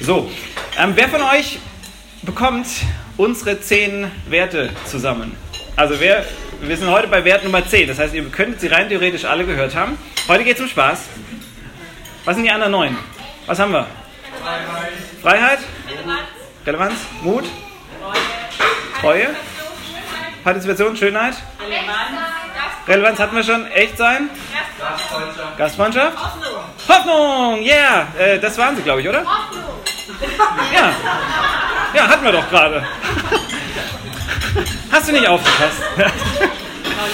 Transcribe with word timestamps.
So, 0.00 0.30
ähm, 0.78 0.92
wer 0.94 1.08
von 1.08 1.22
euch 1.22 1.58
bekommt 2.22 2.66
unsere 3.16 3.60
zehn 3.60 4.10
Werte 4.28 4.70
zusammen? 4.84 5.34
Also 5.74 5.98
wer, 6.00 6.24
wir 6.60 6.76
sind 6.76 6.90
heute 6.90 7.08
bei 7.08 7.24
Wert 7.24 7.44
Nummer 7.44 7.66
10, 7.66 7.88
das 7.88 7.98
heißt, 7.98 8.12
ihr 8.12 8.22
könntet 8.28 8.60
sie 8.60 8.66
rein 8.66 8.90
theoretisch 8.90 9.24
alle 9.24 9.46
gehört 9.46 9.74
haben. 9.74 9.96
Heute 10.28 10.44
geht 10.44 10.56
es 10.56 10.62
um 10.62 10.68
Spaß. 10.68 11.00
Was 12.26 12.34
sind 12.34 12.44
die 12.44 12.50
anderen 12.50 12.72
neun? 12.72 12.96
Was 13.46 13.58
haben 13.58 13.72
wir? 13.72 13.86
Freiheit. 14.42 14.92
Freiheit? 15.22 15.58
Relevanz. 15.88 16.20
Relevanz. 16.66 16.94
Mut? 17.22 17.44
Treue. 19.00 19.28
Partizipation, 20.44 20.96
Schönheit? 20.96 21.36
Relevanz. 21.58 22.20
Relevanz 22.86 23.18
hatten 23.18 23.34
wir 23.34 23.44
schon. 23.44 23.66
Echt 23.68 23.96
sein? 23.96 24.28
Gastfreundschaft. 24.78 25.56
Gastfreundschaft? 25.56 26.18
Hoffnung. 26.18 26.62
Hoffnung, 26.88 27.62
yeah. 27.64 28.06
Äh, 28.18 28.38
das 28.38 28.58
waren 28.58 28.76
sie, 28.76 28.82
glaube 28.82 29.00
ich, 29.00 29.08
oder? 29.08 29.24
Hoffnung. 29.24 29.65
Ja. 30.74 30.92
Ja, 31.94 32.08
hatten 32.08 32.24
wir 32.24 32.32
doch 32.32 32.48
gerade. 32.50 32.84
Hast 34.90 35.08
du 35.08 35.12
nicht 35.12 35.26
aufgepasst? 35.26 35.82
Frau 35.94 36.04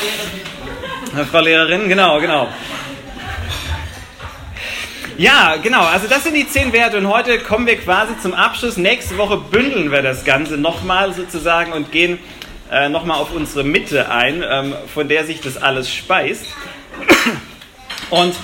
Lehrerin. 0.01 1.29
Frau 1.31 1.41
Lehrerin, 1.41 1.89
genau, 1.89 2.21
genau. 2.21 2.49
Ja, 5.19 5.57
genau. 5.63 5.83
Also 5.83 6.09
das 6.09 6.25
sind 6.25 6.35
die 6.35 6.49
zehn 6.49 6.73
Werte 6.73 6.97
und 6.97 7.09
heute 7.09 7.39
kommen 7.39 7.67
wir 7.67 7.77
quasi 7.77 8.19
zum 8.19 8.35
Abschluss. 8.35 8.77
Nächste 8.77 9.19
Woche 9.19 9.37
bündeln 9.37 9.93
wir 9.93 10.03
das 10.03 10.25
Ganze 10.25 10.57
nochmal 10.57 11.13
sozusagen 11.13 11.73
und 11.73 11.93
gehen 11.93 12.19
äh, 12.71 12.89
nochmal 12.89 13.19
auf 13.19 13.33
unsere 13.33 13.63
Mitte 13.63 14.11
ein, 14.11 14.43
ähm, 14.49 14.75
von 14.93 15.09
der 15.09 15.27
sich 15.27 15.41
das 15.41 15.57
alles 15.57 15.93
speist. 15.93 16.47
Und 18.11 18.35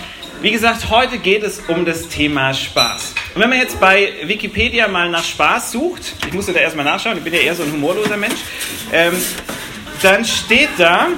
wie 0.41 0.53
gesagt, 0.53 0.91
heute 0.91 1.19
geht 1.19 1.43
es 1.43 1.61
um 1.69 1.85
das 1.85 2.09
Thema 2.09 2.53
Spaß. 2.55 3.15
Und 3.35 3.43
wenn 3.43 3.51
man 3.51 3.59
jetzt 3.59 3.79
bei 3.79 4.13
Wikipedia 4.25 4.89
mal 4.89 5.09
nach 5.09 5.25
Spaß 5.25 5.73
sucht, 5.73 6.15
ich 6.27 6.33
musste 6.33 6.53
da 6.53 6.61
erstmal 6.61 6.85
nachschauen, 6.85 7.19
ich 7.19 7.25
bin 7.25 7.35
ja 7.35 7.41
eher 7.41 7.55
so 7.55 7.63
ein 7.63 7.73
humorloser 7.73 8.17
Mensch, 8.17 8.41
ähm, 8.93 9.15
dann 10.03 10.25
steht 10.25 10.71
da, 10.79 11.09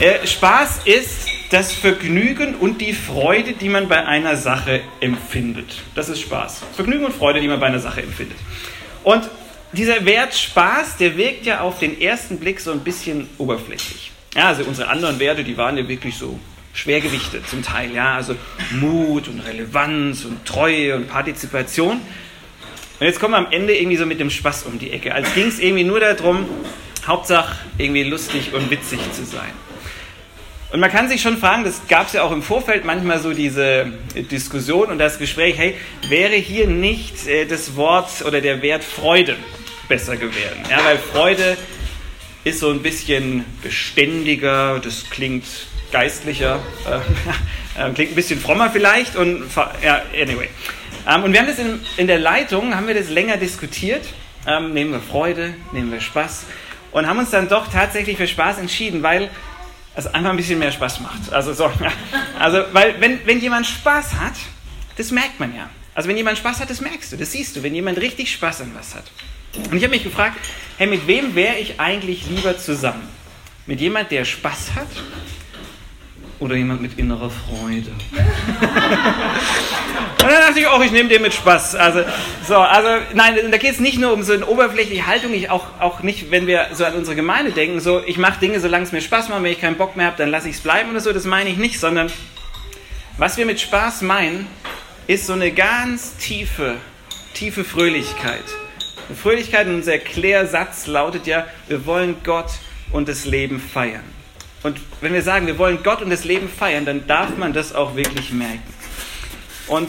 äh, 0.00 0.26
Spaß 0.26 0.82
ist 0.84 1.28
das 1.50 1.72
Vergnügen 1.72 2.54
und 2.54 2.80
die 2.80 2.92
Freude, 2.92 3.52
die 3.52 3.68
man 3.68 3.88
bei 3.88 4.04
einer 4.04 4.36
Sache 4.36 4.80
empfindet. 5.00 5.82
Das 5.94 6.08
ist 6.08 6.20
Spaß. 6.20 6.62
Vergnügen 6.74 7.06
und 7.06 7.14
Freude, 7.14 7.40
die 7.40 7.48
man 7.48 7.58
bei 7.58 7.66
einer 7.66 7.80
Sache 7.80 8.02
empfindet. 8.02 8.36
Und 9.02 9.28
dieser 9.72 10.04
Wert 10.04 10.34
Spaß, 10.34 10.96
der 10.98 11.16
wirkt 11.16 11.46
ja 11.46 11.60
auf 11.60 11.78
den 11.78 12.00
ersten 12.00 12.38
Blick 12.38 12.60
so 12.60 12.72
ein 12.72 12.80
bisschen 12.80 13.28
oberflächlich. 13.38 14.12
Ja, 14.34 14.48
also 14.48 14.64
unsere 14.64 14.88
anderen 14.88 15.18
Werte, 15.18 15.44
die 15.44 15.56
waren 15.56 15.76
ja 15.76 15.88
wirklich 15.88 16.16
so 16.16 16.38
Schwergewichte 16.72 17.42
zum 17.44 17.62
Teil, 17.62 17.92
ja, 17.92 18.14
also 18.16 18.34
Mut 18.72 19.28
und 19.28 19.40
Relevanz 19.40 20.24
und 20.24 20.44
Treue 20.44 20.96
und 20.96 21.08
Partizipation. 21.08 22.00
Und 23.00 23.06
jetzt 23.06 23.20
kommen 23.20 23.34
wir 23.34 23.38
am 23.38 23.52
Ende 23.52 23.76
irgendwie 23.76 23.96
so 23.96 24.06
mit 24.06 24.20
dem 24.20 24.30
Spaß 24.30 24.64
um 24.64 24.78
die 24.78 24.90
Ecke, 24.90 25.14
als 25.14 25.32
ging 25.34 25.46
es 25.46 25.58
irgendwie 25.58 25.84
nur 25.84 26.00
darum, 26.00 26.46
Hauptsache 27.06 27.56
irgendwie 27.78 28.02
lustig 28.02 28.52
und 28.52 28.70
witzig 28.70 29.00
zu 29.12 29.24
sein. 29.24 29.50
Und 30.70 30.80
man 30.80 30.90
kann 30.90 31.08
sich 31.08 31.22
schon 31.22 31.38
fragen, 31.38 31.64
das 31.64 31.80
gab 31.88 32.08
es 32.08 32.12
ja 32.12 32.22
auch 32.22 32.32
im 32.32 32.42
Vorfeld 32.42 32.84
manchmal 32.84 33.20
so 33.20 33.32
diese 33.32 33.90
Diskussion 34.30 34.90
und 34.90 34.98
das 34.98 35.18
Gespräch, 35.18 35.56
hey, 35.56 35.74
wäre 36.08 36.34
hier 36.34 36.66
nicht 36.66 37.26
äh, 37.26 37.46
das 37.46 37.76
Wort 37.76 38.22
oder 38.26 38.42
der 38.42 38.60
Wert 38.60 38.84
Freude 38.84 39.36
besser 39.88 40.16
gewählt? 40.18 40.58
Ja, 40.68 40.84
weil 40.84 40.98
Freude 40.98 41.56
ist 42.44 42.60
so 42.60 42.70
ein 42.70 42.82
bisschen 42.82 43.46
beständiger, 43.62 44.78
das 44.78 45.08
klingt 45.08 45.44
geistlicher, 45.92 46.60
äh, 46.86 47.80
äh, 47.88 47.92
klingt 47.92 48.12
ein 48.12 48.14
bisschen 48.14 48.40
frommer 48.40 48.70
vielleicht 48.70 49.16
und 49.16 49.44
ja, 49.82 50.02
anyway. 50.14 50.48
Ähm, 51.08 51.24
und 51.24 51.32
wir 51.32 51.40
haben 51.40 51.46
das 51.46 51.58
in, 51.58 51.80
in 51.96 52.06
der 52.06 52.18
Leitung, 52.18 52.74
haben 52.74 52.86
wir 52.86 52.94
das 52.94 53.08
länger 53.08 53.36
diskutiert. 53.36 54.04
Ähm, 54.46 54.72
nehmen 54.72 54.92
wir 54.92 55.00
Freude, 55.00 55.54
nehmen 55.72 55.90
wir 55.90 56.00
Spaß 56.00 56.46
und 56.92 57.06
haben 57.06 57.18
uns 57.18 57.30
dann 57.30 57.48
doch 57.48 57.70
tatsächlich 57.70 58.16
für 58.16 58.26
Spaß 58.26 58.58
entschieden, 58.58 59.02
weil 59.02 59.30
es 59.94 60.06
einfach 60.06 60.30
ein 60.30 60.36
bisschen 60.36 60.58
mehr 60.58 60.72
Spaß 60.72 61.00
macht. 61.00 61.32
Also, 61.32 61.52
so, 61.52 61.70
also 62.38 62.62
weil 62.72 63.00
wenn, 63.00 63.24
wenn 63.26 63.40
jemand 63.40 63.66
Spaß 63.66 64.14
hat, 64.14 64.34
das 64.96 65.10
merkt 65.10 65.40
man 65.40 65.54
ja. 65.54 65.68
Also 65.94 66.08
wenn 66.08 66.16
jemand 66.16 66.38
Spaß 66.38 66.60
hat, 66.60 66.70
das 66.70 66.80
merkst 66.80 67.12
du, 67.12 67.16
das 67.16 67.32
siehst 67.32 67.56
du, 67.56 67.62
wenn 67.62 67.74
jemand 67.74 67.98
richtig 67.98 68.30
Spaß 68.32 68.62
an 68.62 68.72
was 68.74 68.94
hat. 68.94 69.04
Und 69.70 69.76
ich 69.76 69.82
habe 69.82 69.90
mich 69.90 70.04
gefragt, 70.04 70.36
hey, 70.76 70.86
mit 70.86 71.06
wem 71.06 71.34
wäre 71.34 71.56
ich 71.56 71.80
eigentlich 71.80 72.26
lieber 72.28 72.56
zusammen? 72.56 73.08
Mit 73.66 73.80
jemand, 73.80 74.10
der 74.10 74.24
Spaß 74.24 74.72
hat 74.76 74.86
oder 76.40 76.54
jemand 76.54 76.80
mit 76.80 76.98
innerer 76.98 77.30
Freude. 77.30 77.90
und 80.20 80.22
dann 80.22 80.40
dachte 80.40 80.60
ich, 80.60 80.66
auch, 80.66 80.82
ich 80.82 80.92
nehme 80.92 81.08
den 81.08 81.22
mit 81.22 81.34
Spaß. 81.34 81.74
Also, 81.74 82.04
so, 82.46 82.56
also 82.56 82.88
nein, 83.14 83.36
da 83.50 83.56
geht 83.56 83.72
es 83.72 83.80
nicht 83.80 83.98
nur 83.98 84.12
um 84.12 84.22
so 84.22 84.32
eine 84.32 84.46
oberflächliche 84.46 85.06
Haltung, 85.06 85.34
ich 85.34 85.50
auch, 85.50 85.66
auch 85.80 86.02
nicht, 86.02 86.30
wenn 86.30 86.46
wir 86.46 86.68
so 86.72 86.84
an 86.84 86.94
unsere 86.94 87.16
Gemeinde 87.16 87.52
denken, 87.52 87.80
so 87.80 88.00
ich 88.06 88.18
mache 88.18 88.38
Dinge, 88.40 88.60
solange 88.60 88.84
es 88.84 88.92
mir 88.92 89.00
Spaß 89.00 89.28
macht, 89.28 89.42
wenn 89.42 89.52
ich 89.52 89.60
keinen 89.60 89.76
Bock 89.76 89.96
mehr 89.96 90.06
habe, 90.06 90.16
dann 90.16 90.30
lasse 90.30 90.48
ich 90.48 90.56
es 90.56 90.60
bleiben 90.60 90.90
oder 90.90 91.00
so, 91.00 91.12
das 91.12 91.24
meine 91.24 91.50
ich 91.50 91.56
nicht, 91.56 91.80
sondern 91.80 92.10
was 93.16 93.36
wir 93.36 93.46
mit 93.46 93.60
Spaß 93.60 94.02
meinen, 94.02 94.46
ist 95.08 95.26
so 95.26 95.32
eine 95.32 95.50
ganz 95.50 96.16
tiefe, 96.18 96.76
tiefe 97.34 97.64
Fröhlichkeit. 97.64 98.44
Eine 99.08 99.16
Fröhlichkeit 99.16 99.66
und 99.66 99.76
unser 99.76 99.92
Erklärsatz 99.94 100.86
lautet 100.86 101.26
ja, 101.26 101.46
wir 101.66 101.86
wollen 101.86 102.16
Gott 102.22 102.50
und 102.92 103.08
das 103.08 103.24
Leben 103.24 103.58
feiern. 103.58 104.17
Und 104.68 104.78
wenn 105.00 105.14
wir 105.14 105.22
sagen, 105.22 105.46
wir 105.46 105.56
wollen 105.56 105.82
Gott 105.82 106.02
und 106.02 106.10
das 106.10 106.24
Leben 106.24 106.46
feiern, 106.46 106.84
dann 106.84 107.06
darf 107.06 107.38
man 107.38 107.54
das 107.54 107.74
auch 107.74 107.96
wirklich 107.96 108.32
merken. 108.32 108.62
Und 109.66 109.88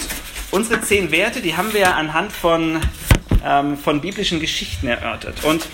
unsere 0.51 0.79
zehn 0.79 1.12
Werte, 1.12 1.41
die 1.41 1.57
haben 1.57 1.73
wir 1.73 1.81
ja 1.81 1.95
anhand 1.95 2.31
von, 2.31 2.79
ähm, 3.44 3.78
von 3.78 4.00
biblischen 4.00 4.40
Geschichten 4.40 4.88
erörtert. 4.88 5.44
Und 5.44 5.66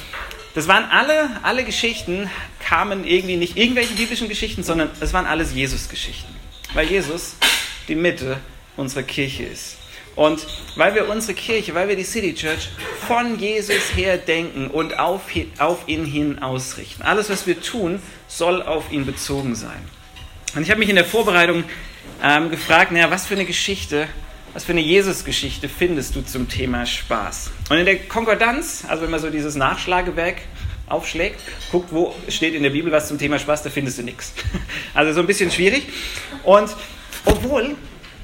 das 0.56 0.68
waren 0.68 0.86
alle, 0.86 1.30
alle 1.44 1.64
Geschichten, 1.64 2.32
kamen 2.60 3.06
irgendwie 3.06 3.38
nicht 3.38 3.58
irgendwelche 3.58 3.94
biblischen 3.94 4.28
Geschichten, 4.28 4.64
sondern 4.64 4.90
es 5.00 5.14
waren 5.14 5.28
alles 5.28 5.54
Jesus-Geschichten. 5.54 6.34
Weil 6.74 6.88
Jesus 6.88 7.36
die 7.88 7.96
Mitte 7.96 8.40
unserer 8.76 9.04
Kirche 9.04 9.44
ist. 9.44 9.78
Und 10.16 10.46
weil 10.76 10.96
wir 10.96 11.10
unsere 11.10 11.34
Kirche, 11.34 11.76
weil 11.76 11.90
wir 11.90 11.96
die 11.96 12.04
City 12.04 12.34
Church 12.34 12.70
von 13.06 13.38
Jesus 13.38 13.96
her 13.96 14.18
denken 14.18 14.68
und 14.68 14.98
auf, 14.98 15.24
auf 15.60 15.88
ihn 15.88 16.06
hin 16.06 16.40
ausrichten. 16.40 17.02
Alles, 17.04 17.30
was 17.30 17.46
wir 17.48 17.62
tun, 17.62 18.02
soll 18.28 18.62
auf 18.62 18.92
ihn 18.92 19.06
bezogen 19.06 19.56
sein. 19.56 19.84
Und 20.56 20.64
ich 20.64 20.70
habe 20.70 20.80
mich 20.80 20.90
in 20.90 20.96
der 20.96 21.06
Vorbereitung 21.06 21.66
ähm, 22.24 22.50
gefragt, 22.50 22.94
naja, 22.94 23.12
was 23.12 23.26
für 23.26 23.34
eine 23.34 23.46
Geschichte, 23.46 24.08
was 24.54 24.64
für 24.64 24.72
eine 24.72 24.82
Jesus-Geschichte 24.82 25.68
findest 25.68 26.16
du 26.16 26.22
zum 26.22 26.48
Thema 26.48 26.86
Spaß? 26.86 27.52
Und 27.70 27.78
in 27.78 27.86
der 27.86 28.00
Konkordanz, 28.00 28.86
also 28.88 29.04
wenn 29.04 29.12
man 29.12 29.20
so 29.20 29.30
dieses 29.30 29.56
Nachschlagewerk 29.56 30.38
aufschlägt, 30.88 31.42
guckt, 31.72 31.92
wo 31.92 32.16
steht 32.30 32.54
in 32.54 32.64
der 32.64 32.70
Bibel 32.70 32.90
was 32.90 33.10
zum 33.10 33.18
Thema 33.18 33.38
Spaß, 33.38 33.64
da 33.64 33.70
findest 33.70 33.98
du 33.98 34.04
nichts. 34.04 34.34
Also 34.94 35.12
so 35.12 35.20
ein 35.20 35.28
bisschen 35.28 35.52
schwierig. 35.52 35.90
Und 36.44 36.74
obwohl, 37.26 37.76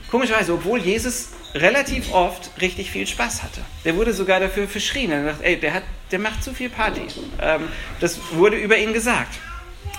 komischerweise, 0.10 0.54
obwohl 0.54 0.80
Jesus 0.80 1.32
relativ 1.54 2.14
oft 2.14 2.52
richtig 2.62 2.92
viel 2.92 3.08
Spaß 3.08 3.44
hatte. 3.44 3.62
Der 3.86 3.96
wurde 3.96 4.14
sogar 4.14 4.40
dafür 4.40 4.68
verschrien. 4.68 5.12
Er 5.12 5.24
dachte, 5.26 5.44
ey, 5.44 5.58
der, 5.58 5.74
hat, 5.74 5.84
der 6.12 6.20
macht 6.20 6.44
zu 6.44 6.54
viel 6.54 6.70
Party. 6.70 7.02
Ähm, 7.42 7.68
das 8.00 8.20
wurde 8.32 8.58
über 8.58 8.78
ihn 8.78 8.94
gesagt. 8.94 9.40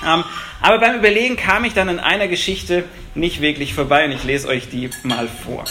Ähm, 0.06 0.24
aber 0.60 0.78
beim 0.78 0.96
Überlegen 0.96 1.36
kam 1.36 1.64
ich 1.64 1.74
dann 1.74 1.88
an 1.88 2.00
einer 2.00 2.28
Geschichte 2.28 2.84
nicht 3.14 3.40
wirklich 3.40 3.74
vorbei 3.74 4.04
und 4.04 4.12
ich 4.12 4.24
lese 4.24 4.48
euch 4.48 4.68
die 4.68 4.90
mal 5.02 5.28
vor. 5.28 5.64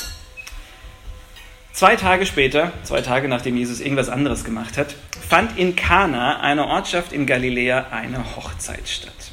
Zwei 1.73 1.95
Tage 1.95 2.25
später, 2.25 2.73
zwei 2.83 3.01
Tage 3.01 3.27
nachdem 3.27 3.57
Jesus 3.57 3.79
irgendwas 3.79 4.09
anderes 4.09 4.43
gemacht 4.43 4.77
hat, 4.77 4.93
fand 5.27 5.57
in 5.57 5.75
Kana, 5.75 6.41
einer 6.41 6.67
Ortschaft 6.67 7.13
in 7.13 7.25
Galiläa, 7.25 7.87
eine 7.91 8.35
Hochzeit 8.35 8.87
statt. 8.87 9.31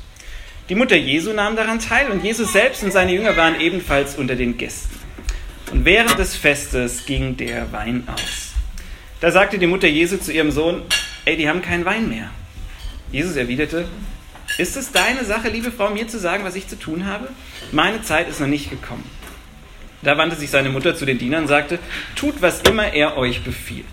Die 0.69 0.75
Mutter 0.75 0.97
Jesu 0.97 1.33
nahm 1.33 1.57
daran 1.57 1.81
teil 1.81 2.11
und 2.11 2.23
Jesus 2.23 2.53
selbst 2.53 2.83
und 2.85 2.93
seine 2.93 3.13
Jünger 3.13 3.37
waren 3.37 3.61
ebenfalls 3.61 4.17
unter 4.17 4.37
den 4.37 4.57
Gästen. 4.57 4.98
Und 5.71 5.85
während 5.85 6.19
des 6.19 6.35
Festes 6.35 7.05
ging 7.05 7.37
der 7.37 7.71
Wein 7.73 8.07
aus. 8.07 8.53
Da 9.21 9.31
sagte 9.31 9.59
die 9.59 9.67
Mutter 9.67 9.89
Jesu 9.89 10.17
zu 10.17 10.33
ihrem 10.33 10.51
Sohn, 10.51 10.83
ey, 11.25 11.37
die 11.37 11.49
haben 11.49 11.61
keinen 11.61 11.85
Wein 11.85 12.09
mehr. 12.09 12.31
Jesus 13.13 13.37
erwiderte, 13.37 13.87
ist 14.57 14.77
es 14.77 14.93
deine 14.93 15.25
Sache, 15.25 15.49
liebe 15.49 15.71
Frau, 15.71 15.91
mir 15.91 16.09
zu 16.09 16.19
sagen, 16.19 16.45
was 16.45 16.57
ich 16.57 16.69
zu 16.69 16.79
tun 16.79 17.07
habe? 17.07 17.29
Meine 17.71 18.03
Zeit 18.03 18.29
ist 18.29 18.41
noch 18.41 18.47
nicht 18.47 18.71
gekommen. 18.71 19.05
Da 20.03 20.17
wandte 20.17 20.37
sich 20.37 20.51
seine 20.51 20.71
Mutter 20.71 20.95
zu 20.95 21.05
den 21.05 21.19
Dienern 21.19 21.43
und 21.43 21.49
sagte, 21.49 21.79
tut, 22.15 22.41
was 22.41 22.63
immer 22.63 22.93
er 22.93 23.17
euch 23.17 23.43
befiehlt. 23.43 23.85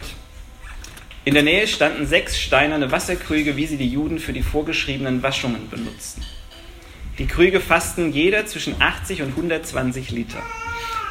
In 1.26 1.34
der 1.34 1.44
Nähe 1.44 1.68
standen 1.68 2.06
sechs 2.06 2.40
steinerne 2.40 2.92
Wasserkrüge, 2.92 3.58
wie 3.58 3.66
sie 3.66 3.78
die 3.78 3.90
Juden 3.90 4.20
für 4.20 4.32
die 4.32 4.44
vorgeschriebenen 4.44 5.24
Waschungen 5.24 5.70
benutzten. 5.70 6.24
Die 7.18 7.28
Krüge 7.28 7.62
fassten 7.62 8.12
jeder 8.12 8.46
zwischen 8.46 8.82
80 8.82 9.22
und 9.22 9.30
120 9.30 10.12
Liter. 10.12 10.42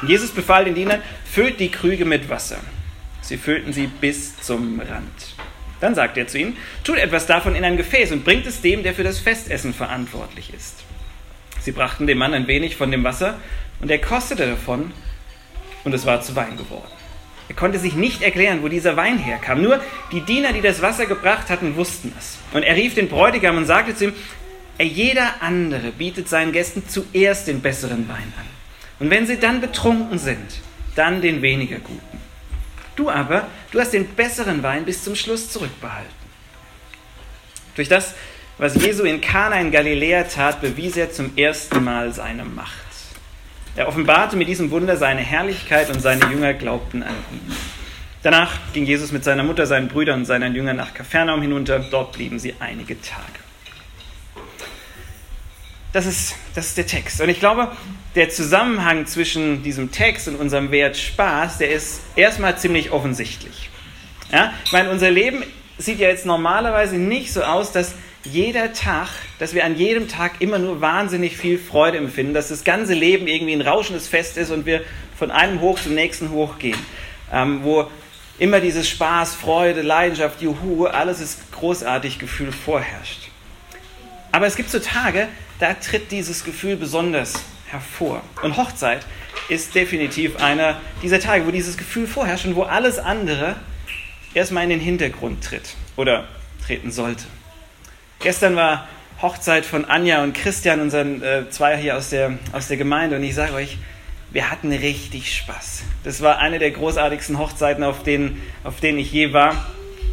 Jesus 0.07 0.31
befahl 0.31 0.65
den 0.65 0.75
Dienern, 0.75 1.01
füllt 1.23 1.59
die 1.59 1.71
Krüge 1.71 2.05
mit 2.05 2.29
Wasser. 2.29 2.59
Sie 3.21 3.37
füllten 3.37 3.73
sie 3.73 3.87
bis 3.87 4.39
zum 4.41 4.79
Rand. 4.79 5.35
Dann 5.81 5.95
sagte 5.95 6.19
er 6.19 6.27
zu 6.27 6.37
ihnen, 6.37 6.57
tut 6.83 6.97
etwas 6.97 7.25
davon 7.25 7.55
in 7.55 7.63
ein 7.63 7.77
Gefäß 7.77 8.11
und 8.11 8.23
bringt 8.23 8.45
es 8.45 8.61
dem, 8.61 8.83
der 8.83 8.93
für 8.93 9.03
das 9.03 9.19
Festessen 9.19 9.73
verantwortlich 9.73 10.53
ist. 10.53 10.83
Sie 11.59 11.71
brachten 11.71 12.05
dem 12.05 12.19
Mann 12.19 12.33
ein 12.35 12.47
wenig 12.47 12.75
von 12.75 12.91
dem 12.91 13.03
Wasser 13.03 13.39
und 13.81 13.89
er 13.89 13.97
kostete 13.97 14.45
davon 14.45 14.91
und 15.83 15.93
es 15.93 16.05
war 16.05 16.21
zu 16.21 16.35
Wein 16.35 16.57
geworden. 16.57 16.91
Er 17.49 17.55
konnte 17.55 17.79
sich 17.79 17.95
nicht 17.95 18.21
erklären, 18.21 18.63
wo 18.63 18.67
dieser 18.67 18.95
Wein 18.95 19.17
herkam. 19.17 19.61
Nur 19.61 19.79
die 20.11 20.21
Diener, 20.21 20.53
die 20.53 20.61
das 20.61 20.81
Wasser 20.81 21.05
gebracht 21.05 21.49
hatten, 21.49 21.75
wussten 21.75 22.13
es. 22.17 22.37
Und 22.53 22.63
er 22.63 22.75
rief 22.75 22.95
den 22.95 23.07
Bräutigam 23.07 23.57
und 23.57 23.65
sagte 23.65 23.95
zu 23.95 24.05
ihm, 24.05 24.13
jeder 24.83 25.41
andere 25.41 25.91
bietet 25.91 26.27
seinen 26.27 26.51
Gästen 26.51 26.87
zuerst 26.87 27.47
den 27.47 27.61
besseren 27.61 28.07
Wein 28.09 28.33
an. 28.37 28.45
Und 28.99 29.09
wenn 29.09 29.25
sie 29.25 29.37
dann 29.37 29.61
betrunken 29.61 30.19
sind, 30.19 30.61
dann 30.95 31.21
den 31.21 31.41
weniger 31.41 31.79
guten. 31.79 32.19
Du 32.95 33.09
aber, 33.09 33.47
du 33.71 33.79
hast 33.79 33.91
den 33.91 34.07
besseren 34.07 34.63
Wein 34.63 34.85
bis 34.85 35.03
zum 35.03 35.15
Schluss 35.15 35.49
zurückbehalten. 35.49 36.13
Durch 37.75 37.89
das, 37.89 38.15
was 38.57 38.75
Jesu 38.75 39.03
in 39.03 39.19
Kana 39.19 39.59
in 39.59 39.71
Galiläa 39.71 40.23
tat, 40.23 40.61
bewies 40.61 40.95
er 40.95 41.11
zum 41.11 41.35
ersten 41.37 41.83
Mal 41.83 42.13
seine 42.13 42.45
Macht. 42.45 42.73
Er 43.75 43.89
offenbarte 43.89 44.37
mit 44.37 44.47
diesem 44.47 44.71
Wunder 44.71 44.95
seine 44.95 45.19
Herrlichkeit 45.19 45.89
und 45.89 45.99
seine 45.99 46.25
Jünger 46.31 46.53
glaubten 46.53 47.03
an 47.03 47.15
ihn. 47.33 47.55
Danach 48.23 48.57
ging 48.73 48.85
Jesus 48.85 49.11
mit 49.11 49.25
seiner 49.25 49.43
Mutter, 49.43 49.67
seinen 49.67 49.89
Brüdern 49.89 50.21
und 50.21 50.25
seinen 50.25 50.55
Jüngern 50.55 50.77
nach 50.77 50.93
Kapernaum 50.93 51.41
hinunter. 51.41 51.79
Dort 51.79 52.13
blieben 52.13 52.39
sie 52.39 52.55
einige 52.59 52.99
Tage. 53.01 53.44
Das 55.95 56.05
ist, 56.05 56.35
das 56.55 56.65
ist 56.65 56.77
der 56.77 56.87
Text. 56.87 57.21
Und 57.21 57.29
ich 57.29 57.39
glaube, 57.39 57.71
der 58.15 58.29
Zusammenhang 58.29 59.05
zwischen 59.05 59.63
diesem 59.63 59.93
Text 59.93 60.27
und 60.27 60.35
unserem 60.35 60.69
Wert 60.69 60.97
Spaß, 60.97 61.59
der 61.59 61.71
ist 61.71 62.01
erstmal 62.17 62.57
ziemlich 62.57 62.91
offensichtlich. 62.91 63.69
Ja? 64.29 64.53
Ich 64.65 64.73
meine, 64.73 64.89
unser 64.89 65.09
Leben 65.09 65.41
sieht 65.77 65.99
ja 65.99 66.09
jetzt 66.09 66.25
normalerweise 66.25 66.97
nicht 66.97 67.31
so 67.31 67.43
aus, 67.43 67.71
dass 67.71 67.95
jeder 68.25 68.73
Tag, 68.73 69.07
dass 69.39 69.53
wir 69.53 69.63
an 69.63 69.77
jedem 69.77 70.09
Tag 70.09 70.41
immer 70.41 70.59
nur 70.59 70.81
wahnsinnig 70.81 71.37
viel 71.37 71.57
Freude 71.57 71.97
empfinden, 71.97 72.33
dass 72.33 72.49
das 72.49 72.65
ganze 72.65 72.93
Leben 72.93 73.27
irgendwie 73.27 73.53
ein 73.53 73.61
rauschendes 73.61 74.09
Fest 74.09 74.35
ist 74.35 74.51
und 74.51 74.65
wir 74.65 74.81
von 75.17 75.31
einem 75.31 75.61
Hoch 75.61 75.79
zum 75.79 75.95
nächsten 75.95 76.29
Hoch 76.31 76.59
gehen, 76.59 76.77
ähm, 77.31 77.61
wo 77.63 77.87
immer 78.37 78.59
dieses 78.59 78.89
Spaß, 78.89 79.33
Freude, 79.33 79.81
Leidenschaft, 79.81 80.41
Juhu, 80.41 80.87
alles 80.87 81.21
ist 81.21 81.53
großartig 81.53 82.19
Gefühl 82.19 82.51
vorherrscht. 82.51 83.29
Aber 84.33 84.45
es 84.45 84.57
gibt 84.57 84.69
so 84.69 84.79
Tage, 84.79 85.29
da 85.59 85.73
tritt 85.73 86.11
dieses 86.11 86.43
Gefühl 86.43 86.75
besonders 86.75 87.43
hervor. 87.67 88.21
Und 88.41 88.57
Hochzeit 88.57 89.05
ist 89.49 89.75
definitiv 89.75 90.37
einer 90.37 90.79
dieser 91.01 91.19
Tage, 91.19 91.45
wo 91.45 91.51
dieses 91.51 91.77
Gefühl 91.77 92.07
vorherrscht 92.07 92.45
und 92.45 92.55
wo 92.55 92.63
alles 92.63 92.99
andere 92.99 93.55
erstmal 94.33 94.63
in 94.63 94.69
den 94.69 94.79
Hintergrund 94.79 95.43
tritt 95.43 95.75
oder 95.95 96.27
treten 96.65 96.91
sollte. 96.91 97.25
Gestern 98.19 98.55
war 98.55 98.87
Hochzeit 99.21 99.65
von 99.65 99.85
Anja 99.85 100.23
und 100.23 100.33
Christian, 100.33 100.81
unseren 100.81 101.21
äh, 101.21 101.49
zwei 101.49 101.77
hier 101.77 101.95
aus 101.95 102.09
der, 102.09 102.37
aus 102.51 102.67
der 102.67 102.77
Gemeinde, 102.77 103.15
und 103.15 103.23
ich 103.23 103.33
sage 103.33 103.53
euch, 103.53 103.77
wir 104.31 104.51
hatten 104.51 104.71
richtig 104.73 105.33
Spaß. 105.33 105.83
Das 106.03 106.21
war 106.21 106.39
eine 106.39 106.59
der 106.59 106.71
großartigsten 106.71 107.39
Hochzeiten, 107.39 107.83
auf 107.83 108.03
denen, 108.03 108.41
auf 108.63 108.81
denen 108.81 108.97
ich 108.97 109.11
je 109.11 109.31
war. 109.31 109.65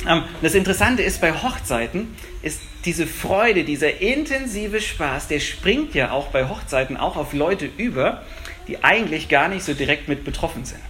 Ähm, 0.08 0.22
das 0.40 0.54
Interessante 0.54 1.02
ist, 1.02 1.20
bei 1.20 1.32
Hochzeiten 1.32 2.16
ist 2.42 2.60
diese 2.84 3.06
Freude, 3.06 3.64
dieser 3.64 4.00
intensive 4.00 4.80
Spaß, 4.80 5.28
der 5.28 5.40
springt 5.40 5.94
ja 5.94 6.10
auch 6.10 6.28
bei 6.28 6.48
Hochzeiten 6.48 6.96
auch 6.96 7.16
auf 7.16 7.32
Leute 7.32 7.68
über, 7.76 8.22
die 8.68 8.82
eigentlich 8.82 9.28
gar 9.28 9.48
nicht 9.48 9.64
so 9.64 9.74
direkt 9.74 10.08
mit 10.08 10.24
betroffen 10.24 10.64
sind. 10.64 10.80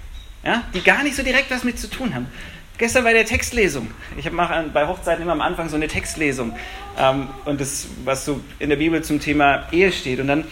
Ja? 0.44 0.64
Die 0.74 0.82
gar 0.82 1.02
nicht 1.02 1.16
so 1.16 1.22
direkt 1.22 1.50
was 1.50 1.64
mit 1.64 1.78
zu 1.78 1.88
tun 1.88 2.14
haben. 2.14 2.26
Gestern 2.78 3.04
bei 3.04 3.12
der 3.12 3.26
Textlesung. 3.26 3.90
Ich 4.16 4.30
mache 4.32 4.64
bei 4.72 4.86
Hochzeiten 4.86 5.22
immer 5.22 5.32
am 5.32 5.40
Anfang 5.40 5.68
so 5.68 5.76
eine 5.76 5.88
Textlesung. 5.88 6.56
Ähm, 6.98 7.28
und 7.44 7.60
das, 7.60 7.86
was 8.04 8.24
so 8.24 8.40
in 8.58 8.70
der 8.70 8.76
Bibel 8.76 9.02
zum 9.02 9.20
Thema 9.20 9.68
Ehe 9.70 9.92
steht. 9.92 10.18
Und 10.18 10.26
dann 10.26 10.44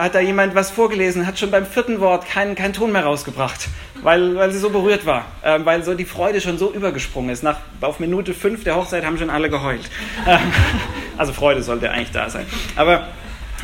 hat 0.00 0.14
da 0.14 0.20
jemand 0.20 0.54
was 0.54 0.70
vorgelesen, 0.70 1.26
hat 1.26 1.38
schon 1.38 1.50
beim 1.50 1.66
vierten 1.66 2.00
Wort 2.00 2.26
keinen, 2.26 2.54
keinen 2.54 2.72
Ton 2.72 2.90
mehr 2.90 3.04
rausgebracht, 3.04 3.68
weil, 4.02 4.34
weil 4.34 4.50
sie 4.50 4.58
so 4.58 4.70
berührt 4.70 5.04
war, 5.04 5.26
ähm, 5.44 5.66
weil 5.66 5.84
so 5.84 5.94
die 5.94 6.06
Freude 6.06 6.40
schon 6.40 6.56
so 6.56 6.72
übergesprungen 6.72 7.30
ist. 7.30 7.42
Nach, 7.42 7.58
auf 7.82 8.00
Minute 8.00 8.32
fünf 8.32 8.64
der 8.64 8.76
Hochzeit 8.76 9.04
haben 9.04 9.18
schon 9.18 9.30
alle 9.30 9.50
geheult. 9.50 9.90
Ähm, 10.26 10.40
also 11.18 11.32
Freude 11.32 11.62
sollte 11.62 11.90
eigentlich 11.90 12.12
da 12.12 12.30
sein. 12.30 12.46
Aber 12.76 13.08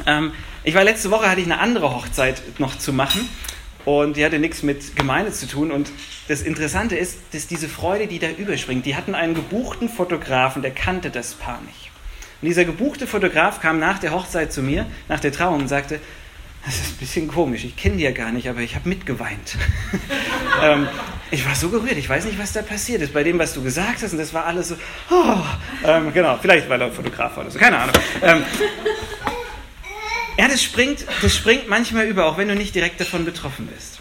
ähm, 0.06 0.32
ich 0.62 0.74
war 0.74 0.84
letzte 0.84 1.10
Woche, 1.10 1.30
hatte 1.30 1.40
ich 1.40 1.46
eine 1.46 1.58
andere 1.58 1.94
Hochzeit 1.94 2.42
noch 2.58 2.76
zu 2.76 2.92
machen 2.92 3.26
und 3.86 4.16
die 4.16 4.24
hatte 4.24 4.38
nichts 4.38 4.62
mit 4.62 4.94
Gemeinde 4.94 5.32
zu 5.32 5.48
tun. 5.48 5.70
Und 5.70 5.90
das 6.28 6.42
Interessante 6.42 6.96
ist, 6.96 7.18
dass 7.32 7.46
diese 7.46 7.68
Freude, 7.68 8.08
die 8.08 8.18
da 8.18 8.28
überspringt, 8.28 8.84
die 8.84 8.94
hatten 8.94 9.14
einen 9.14 9.34
gebuchten 9.34 9.88
Fotografen, 9.88 10.60
der 10.60 10.72
kannte 10.72 11.10
das 11.10 11.32
Paar 11.32 11.60
nicht. 11.62 11.90
Und 12.42 12.48
dieser 12.48 12.66
gebuchte 12.66 13.06
Fotograf 13.06 13.60
kam 13.60 13.78
nach 13.78 13.98
der 13.98 14.10
Hochzeit 14.10 14.52
zu 14.52 14.60
mir, 14.60 14.84
nach 15.08 15.20
der 15.20 15.32
Trauung 15.32 15.60
und 15.60 15.68
sagte, 15.68 16.00
das 16.66 16.74
ist 16.74 16.94
ein 16.94 16.96
bisschen 16.96 17.28
komisch, 17.28 17.64
ich 17.64 17.76
kenne 17.76 17.96
die 17.96 18.02
ja 18.02 18.10
gar 18.10 18.32
nicht, 18.32 18.48
aber 18.48 18.60
ich 18.60 18.74
habe 18.74 18.88
mitgeweint. 18.88 19.56
ähm, 20.62 20.88
ich 21.30 21.46
war 21.46 21.54
so 21.54 21.68
gerührt, 21.68 21.96
ich 21.96 22.08
weiß 22.08 22.24
nicht, 22.24 22.40
was 22.40 22.52
da 22.52 22.62
passiert 22.62 23.02
ist 23.02 23.14
bei 23.14 23.22
dem, 23.22 23.38
was 23.38 23.54
du 23.54 23.62
gesagt 23.62 24.02
hast. 24.02 24.12
Und 24.12 24.18
das 24.18 24.34
war 24.34 24.46
alles 24.46 24.68
so, 24.68 24.76
oh, 25.10 25.36
ähm, 25.84 26.12
genau, 26.12 26.36
vielleicht 26.42 26.68
weil 26.68 26.80
er 26.80 26.90
Fotograf 26.90 27.36
war 27.36 27.44
oder 27.44 27.52
so, 27.52 27.58
keine 27.60 27.78
Ahnung. 27.78 27.94
Ähm, 28.20 28.42
ja, 30.36 30.48
das 30.48 30.60
springt, 30.60 31.06
das 31.22 31.36
springt 31.36 31.68
manchmal 31.68 32.06
über, 32.06 32.26
auch 32.26 32.36
wenn 32.36 32.48
du 32.48 32.56
nicht 32.56 32.74
direkt 32.74 33.00
davon 33.00 33.24
betroffen 33.24 33.68
bist. 33.68 34.00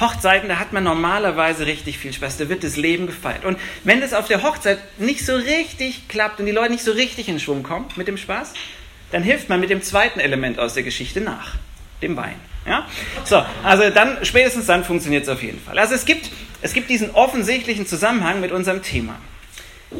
Hochzeiten, 0.00 0.48
da 0.48 0.58
hat 0.58 0.72
man 0.72 0.82
normalerweise 0.82 1.66
richtig 1.66 1.98
viel 1.98 2.12
Spaß, 2.12 2.36
da 2.36 2.48
wird 2.48 2.64
das 2.64 2.76
Leben 2.76 3.06
gefeiert. 3.06 3.44
Und 3.44 3.58
wenn 3.84 4.00
das 4.00 4.12
auf 4.12 4.26
der 4.26 4.42
Hochzeit 4.42 4.78
nicht 4.98 5.24
so 5.24 5.36
richtig 5.36 6.08
klappt 6.08 6.40
und 6.40 6.46
die 6.46 6.52
Leute 6.52 6.72
nicht 6.72 6.84
so 6.84 6.92
richtig 6.92 7.28
in 7.28 7.38
Schwung 7.38 7.62
kommen 7.62 7.86
mit 7.94 8.08
dem 8.08 8.18
Spaß, 8.18 8.52
dann 9.12 9.22
hilft 9.22 9.48
man 9.48 9.60
mit 9.60 9.70
dem 9.70 9.82
zweiten 9.82 10.18
Element 10.18 10.58
aus 10.58 10.74
der 10.74 10.82
Geschichte 10.82 11.20
nach, 11.20 11.54
dem 12.02 12.16
Wein. 12.16 12.36
Ja? 12.66 12.86
So, 13.24 13.44
also 13.62 13.90
dann, 13.90 14.24
spätestens 14.24 14.66
dann 14.66 14.84
funktioniert 14.84 15.24
es 15.24 15.28
auf 15.28 15.42
jeden 15.42 15.60
Fall. 15.60 15.78
Also 15.78 15.94
es 15.94 16.04
gibt, 16.04 16.30
es 16.62 16.72
gibt 16.72 16.90
diesen 16.90 17.10
offensichtlichen 17.12 17.86
Zusammenhang 17.86 18.40
mit 18.40 18.52
unserem 18.52 18.82
Thema. 18.82 19.18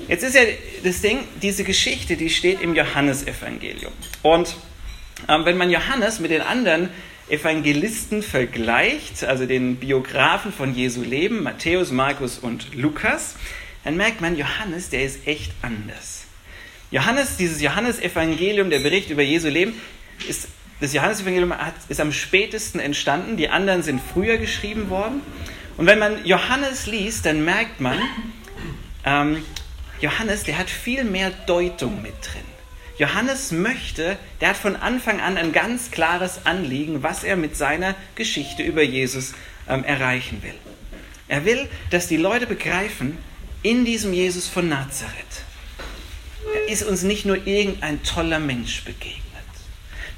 Jetzt 0.09 0.25
ist 0.25 0.35
ja 0.35 0.43
das 0.83 1.01
Ding, 1.01 1.21
diese 1.43 1.65
Geschichte, 1.65 2.17
die 2.17 2.31
steht 2.31 2.61
im 2.61 2.75
Johannesevangelium. 2.75 3.93
Und 4.23 4.57
ähm, 5.29 5.45
wenn 5.45 5.57
man 5.57 5.71
Johannes 5.71 6.19
mit 6.19 6.31
den 6.31 6.43
anderen 6.43 6.91
Evangelisten 7.29 8.23
vergleicht, 8.23 9.25
also 9.25 9.47
den 9.47 9.77
Biografen 9.77 10.53
von 10.53 10.75
Jesu 10.75 11.03
Leben, 11.03 11.43
Matthäus, 11.43 11.91
Markus 11.91 12.39
und 12.39 12.75
Lukas, 12.75 13.37
dann 13.85 13.97
merkt 13.97 14.21
man, 14.21 14.37
Johannes, 14.37 14.91
der 14.91 15.05
ist 15.05 15.27
echt 15.27 15.53
anders. 15.63 16.25
Johannes, 16.91 17.37
dieses 17.37 17.61
Johannesevangelium, 17.61 18.71
der 18.71 18.81
Bericht 18.81 19.11
über 19.11 19.23
Jesu 19.23 19.49
Leben, 19.49 19.81
ist, 20.29 20.49
das 20.81 20.93
Johannesevangelium 20.93 21.55
ist 21.89 22.01
am 22.01 22.13
spätesten 22.13 22.81
entstanden, 22.81 23.37
die 23.37 23.49
anderen 23.49 23.83
sind 23.83 24.01
früher 24.01 24.37
geschrieben 24.37 24.91
worden. 24.91 25.23
Und 25.77 25.87
wenn 25.87 25.99
man 25.99 26.25
Johannes 26.25 26.87
liest, 26.87 27.27
dann 27.27 27.45
merkt 27.45 27.81
man, 27.81 27.99
ähm, 29.05 29.43
Johannes, 30.01 30.45
der 30.45 30.59
hat 30.59 30.69
viel 30.69 31.05
mehr 31.05 31.31
Deutung 31.47 32.03
mit 32.03 32.15
drin. 32.23 32.43
Johannes 32.99 33.53
möchte, 33.53 34.17
der 34.41 34.51
hat 34.51 34.57
von 34.57 34.77
Anfang 34.77 35.21
an 35.21 35.37
ein 35.37 35.53
ganz 35.53 35.91
klares 35.91 36.45
Anliegen, 36.45 37.03
was 37.03 37.25
er 37.25 37.37
mit 37.37 37.57
seiner 37.57 37.95
Geschichte 38.15 38.63
über 38.63 38.83
Jesus 38.83 39.35
ähm, 39.69 39.85
erreichen 39.85 40.43
will. 40.43 40.55
Er 41.29 41.45
will, 41.45 41.69
dass 41.91 42.07
die 42.09 42.17
Leute 42.17 42.47
begreifen, 42.47 43.19
in 43.63 43.85
diesem 43.85 44.13
Jesus 44.13 44.49
von 44.49 44.69
Nazareth, 44.69 45.43
ist 46.69 46.85
uns 46.85 47.03
nicht 47.03 47.27
nur 47.27 47.47
irgendein 47.47 48.03
toller 48.03 48.39
Mensch 48.39 48.85
begegnet. 48.85 49.26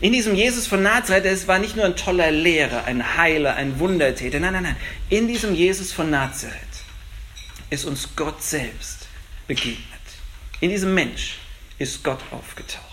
In 0.01 0.13
diesem 0.13 0.37
Jesus 0.37 0.69
von 0.69 0.83
Nazareth, 0.83 1.25
es 1.25 1.49
war 1.49 1.59
nicht 1.59 1.75
nur 1.75 1.85
ein 1.85 1.97
toller 1.97 2.31
Lehrer, 2.31 2.85
ein 2.85 3.17
Heiler, 3.17 3.57
ein 3.57 3.81
Wundertäter. 3.81 4.39
Nein, 4.39 4.53
nein, 4.53 4.63
nein. 4.63 4.77
In 5.09 5.27
diesem 5.27 5.57
Jesus 5.57 5.93
von 5.93 6.09
Nazareth 6.09 6.55
ist 7.71 7.85
uns 7.85 8.11
Gott 8.15 8.41
selbst 8.41 9.09
begegnet. 9.49 9.83
In 10.61 10.71
diesem 10.71 10.95
Mensch 10.95 11.39
ist 11.79 12.05
Gott 12.05 12.21
aufgetaucht. 12.31 12.85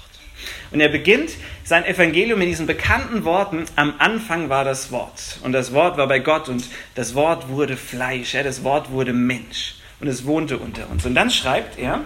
Und 0.72 0.82
er 0.82 0.90
beginnt 0.90 1.30
sein 1.64 1.86
Evangelium 1.86 2.40
mit 2.40 2.48
diesen 2.48 2.66
bekannten 2.66 3.24
Worten, 3.24 3.66
am 3.76 3.94
Anfang 4.00 4.50
war 4.50 4.64
das 4.64 4.92
Wort. 4.92 5.38
Und 5.44 5.52
das 5.52 5.74
Wort 5.74 5.98
war 5.98 6.08
bei 6.08 6.20
Gott 6.20 6.50
und 6.50 6.66
das 6.96 7.14
Wort 7.14 7.50
wurde 7.50 7.78
Fleisch, 7.78 8.34
ja, 8.34 8.42
das 8.42 8.64
Wort 8.64 8.90
wurde 8.90 9.14
Mensch 9.14 9.76
und 10.00 10.08
es 10.08 10.26
wohnte 10.26 10.58
unter 10.58 10.90
uns. 10.90 11.06
Und 11.06 11.14
dann 11.14 11.30
schreibt 11.30 11.78
er, 11.78 12.02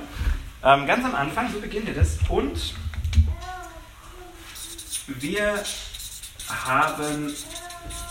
ähm, 0.63 0.87
ganz 0.87 1.05
am 1.05 1.15
Anfang, 1.15 1.49
so 1.51 1.59
beginnt 1.59 1.87
er 1.87 1.95
das, 1.95 2.17
und 2.27 2.73
wir 5.17 5.63
haben 6.47 7.33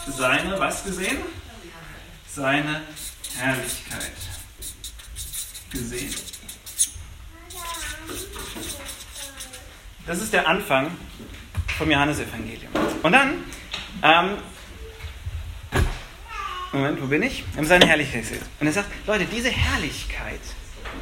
seine, 0.07 0.59
was 0.59 0.85
gesehen? 0.85 1.19
Seine 2.27 2.83
Herrlichkeit 3.37 4.13
gesehen. 5.71 6.15
Das 10.07 10.23
ist 10.23 10.33
der 10.33 10.49
Anfang 10.49 10.91
vom 11.77 11.91
Johannesevangelium. 11.91 12.73
Und 13.03 13.13
dann, 13.13 13.45
ähm, 14.03 14.39
Moment, 16.73 17.01
wo 17.01 17.07
bin 17.07 17.23
ich? 17.23 17.45
Wir 17.53 17.59
haben 17.59 17.67
seine 17.67 17.87
Herrlichkeit 17.87 18.23
gesehen. 18.23 18.43
Und 18.61 18.67
er 18.67 18.73
sagt, 18.73 18.89
Leute, 19.07 19.27
diese 19.27 19.51
Herrlichkeit, 19.51 20.41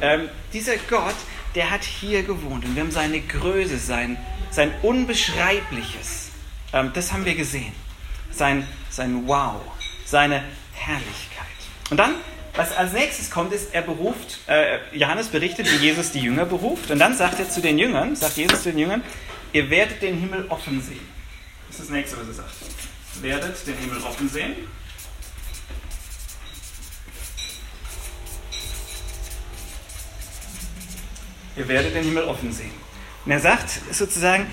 ähm, 0.01 0.29
dieser 0.53 0.77
Gott, 0.89 1.15
der 1.55 1.71
hat 1.71 1.83
hier 1.83 2.23
gewohnt. 2.23 2.65
Und 2.65 2.75
wir 2.75 2.83
haben 2.83 2.91
seine 2.91 3.21
Größe, 3.21 3.77
sein, 3.77 4.17
sein 4.51 4.73
Unbeschreibliches, 4.81 6.29
ähm, 6.73 6.91
das 6.93 7.11
haben 7.11 7.25
wir 7.25 7.35
gesehen. 7.35 7.73
Sein, 8.31 8.67
sein 8.89 9.27
Wow, 9.27 9.61
seine 10.05 10.43
Herrlichkeit. 10.73 11.45
Und 11.89 11.97
dann, 11.97 12.15
was 12.55 12.75
als 12.75 12.93
nächstes 12.93 13.31
kommt, 13.31 13.53
ist, 13.53 13.73
er 13.73 13.81
beruft, 13.81 14.39
äh, 14.47 14.79
Johannes 14.93 15.27
berichtet, 15.27 15.71
wie 15.71 15.77
Jesus 15.77 16.11
die 16.11 16.19
Jünger 16.19 16.45
beruft. 16.45 16.91
Und 16.91 16.99
dann 16.99 17.15
sagt 17.15 17.39
er 17.39 17.49
zu 17.49 17.61
den 17.61 17.77
Jüngern, 17.77 18.15
sagt 18.15 18.37
Jesus 18.37 18.63
zu 18.63 18.71
den 18.71 18.79
Jüngern, 18.79 19.03
ihr 19.53 19.69
werdet 19.69 20.01
den 20.01 20.19
Himmel 20.19 20.45
offen 20.49 20.81
sehen. 20.81 21.07
Das 21.67 21.79
ist 21.79 21.89
das 21.89 21.89
nächste, 21.89 22.17
was 22.17 22.27
er 22.27 22.33
sagt. 22.33 22.53
Werdet 23.21 23.67
den 23.67 23.77
Himmel 23.77 24.01
offen 24.03 24.29
sehen. 24.29 24.55
Ihr 31.55 31.67
werdet 31.67 31.95
den 31.95 32.03
Himmel 32.03 32.23
offen 32.25 32.51
sehen. 32.51 32.86
Und 33.25 33.31
er 33.31 33.39
sagt 33.39 33.69
sozusagen, 33.91 34.47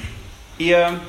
ihr, 0.59 1.01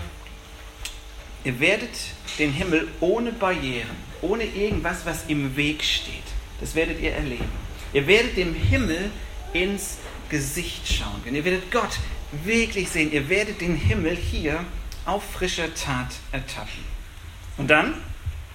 ihr 1.44 1.60
werdet 1.60 1.96
den 2.38 2.52
Himmel 2.52 2.88
ohne 3.00 3.32
Barrieren, 3.32 3.90
ohne 4.22 4.44
irgendwas, 4.44 5.06
was 5.06 5.26
im 5.28 5.56
Weg 5.56 5.84
steht. 5.84 6.24
Das 6.60 6.76
werdet 6.76 7.00
ihr 7.02 7.14
erleben. 7.14 7.50
Ihr 7.94 8.08
werdet 8.08 8.38
dem 8.38 8.54
Himmel 8.54 9.12
ins 9.54 9.98
Gesicht 10.30 10.88
schauen 10.88 11.24
können. 11.24 11.36
Ihr 11.36 11.46
werdet 11.46 11.72
Gott 11.72 12.00
wirklich 12.44 12.90
sehen. 12.90 13.12
Ihr 13.12 13.30
werdet 13.30 13.62
den 13.62 13.76
Himmel 13.76 14.16
hier 14.16 14.64
auf 15.06 15.24
frischer 15.32 15.74
Tat 15.74 16.14
ertappen. 16.32 16.84
Und 17.58 17.70
dann 17.70 17.94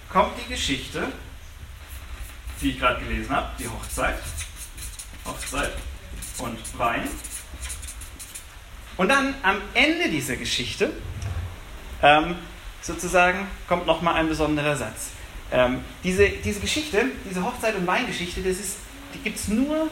kommt 0.08 0.32
die 0.44 0.52
Geschichte, 0.52 1.10
die 2.60 2.70
ich 2.70 2.78
gerade 2.78 3.02
gelesen 3.04 3.30
habe, 3.30 3.48
die 3.58 3.68
Hochzeit. 3.68 4.18
Hochzeit 5.24 5.72
und 6.38 6.78
Wein. 6.78 7.08
Und 9.00 9.08
dann 9.08 9.34
am 9.42 9.56
Ende 9.72 10.10
dieser 10.10 10.36
Geschichte 10.36 10.92
ähm, 12.02 12.34
sozusagen 12.82 13.46
kommt 13.66 13.86
nochmal 13.86 14.16
ein 14.16 14.28
besonderer 14.28 14.76
Satz. 14.76 15.12
Ähm, 15.50 15.80
diese, 16.04 16.28
diese 16.28 16.60
Geschichte, 16.60 17.06
diese 17.24 17.42
Hochzeit- 17.42 17.76
und 17.76 17.86
Weingeschichte, 17.86 18.42
das 18.42 18.58
ist, 18.58 18.76
die 19.14 19.20
gibt 19.20 19.38
es 19.38 19.48
nur 19.48 19.88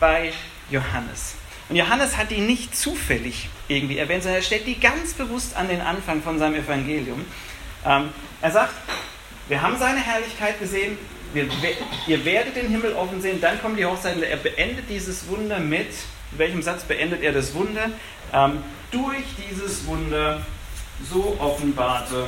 bei 0.00 0.32
Johannes. 0.72 1.36
Und 1.68 1.76
Johannes 1.76 2.16
hat 2.16 2.32
die 2.32 2.40
nicht 2.40 2.76
zufällig 2.76 3.48
irgendwie 3.68 3.98
erwähnt, 3.98 4.24
sondern 4.24 4.40
er 4.40 4.44
stellt 4.44 4.66
die 4.66 4.80
ganz 4.80 5.14
bewusst 5.14 5.54
an 5.54 5.68
den 5.68 5.80
Anfang 5.80 6.20
von 6.20 6.40
seinem 6.40 6.56
Evangelium. 6.56 7.24
Ähm, 7.86 8.08
er 8.42 8.50
sagt, 8.50 8.74
wir 9.46 9.62
haben 9.62 9.78
seine 9.78 10.00
Herrlichkeit 10.00 10.58
gesehen, 10.58 10.98
wir, 11.32 11.46
ihr 12.08 12.24
werdet 12.24 12.56
den 12.56 12.70
Himmel 12.70 12.94
offen 12.94 13.22
sehen, 13.22 13.40
dann 13.40 13.62
kommt 13.62 13.78
die 13.78 13.86
Hochzeit 13.86 14.16
und 14.16 14.24
er 14.24 14.36
beendet 14.36 14.86
dieses 14.90 15.28
Wunder 15.28 15.60
mit, 15.60 15.90
in 16.32 16.38
welchem 16.38 16.62
Satz 16.62 16.82
beendet 16.82 17.22
er 17.22 17.32
das 17.32 17.54
Wunder? 17.54 17.90
Ähm, 18.32 18.62
durch 18.90 19.24
dieses 19.36 19.86
Wunder 19.86 20.44
so 21.10 21.36
offenbarte 21.38 22.26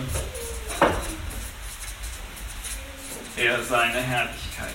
er 3.36 3.62
seine 3.62 4.00
Herrlichkeit. 4.00 4.74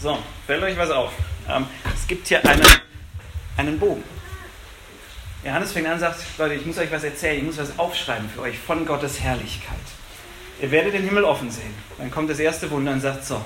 So, 0.00 0.18
fällt 0.46 0.62
euch 0.62 0.76
was 0.78 0.90
auf. 0.90 1.12
Ähm, 1.48 1.66
es 1.94 2.06
gibt 2.06 2.28
hier 2.28 2.44
eine, 2.46 2.62
einen 3.56 3.78
Bogen. 3.78 4.02
Johannes 5.44 5.72
fängt 5.72 5.86
an 5.86 5.94
und 5.94 6.00
sagt, 6.00 6.20
Leute, 6.38 6.54
ich 6.54 6.66
muss 6.66 6.78
euch 6.78 6.90
was 6.90 7.04
erzählen, 7.04 7.38
ich 7.38 7.44
muss 7.44 7.58
was 7.58 7.78
aufschreiben 7.78 8.28
für 8.28 8.42
euch 8.42 8.58
von 8.58 8.86
Gottes 8.86 9.20
Herrlichkeit. 9.20 9.76
Ihr 10.60 10.70
werdet 10.70 10.94
den 10.94 11.02
Himmel 11.02 11.24
offen 11.24 11.50
sehen. 11.50 11.74
Dann 11.98 12.10
kommt 12.10 12.28
das 12.28 12.38
erste 12.38 12.70
Wunder 12.70 12.92
und 12.92 13.00
sagt 13.00 13.24
so. 13.24 13.42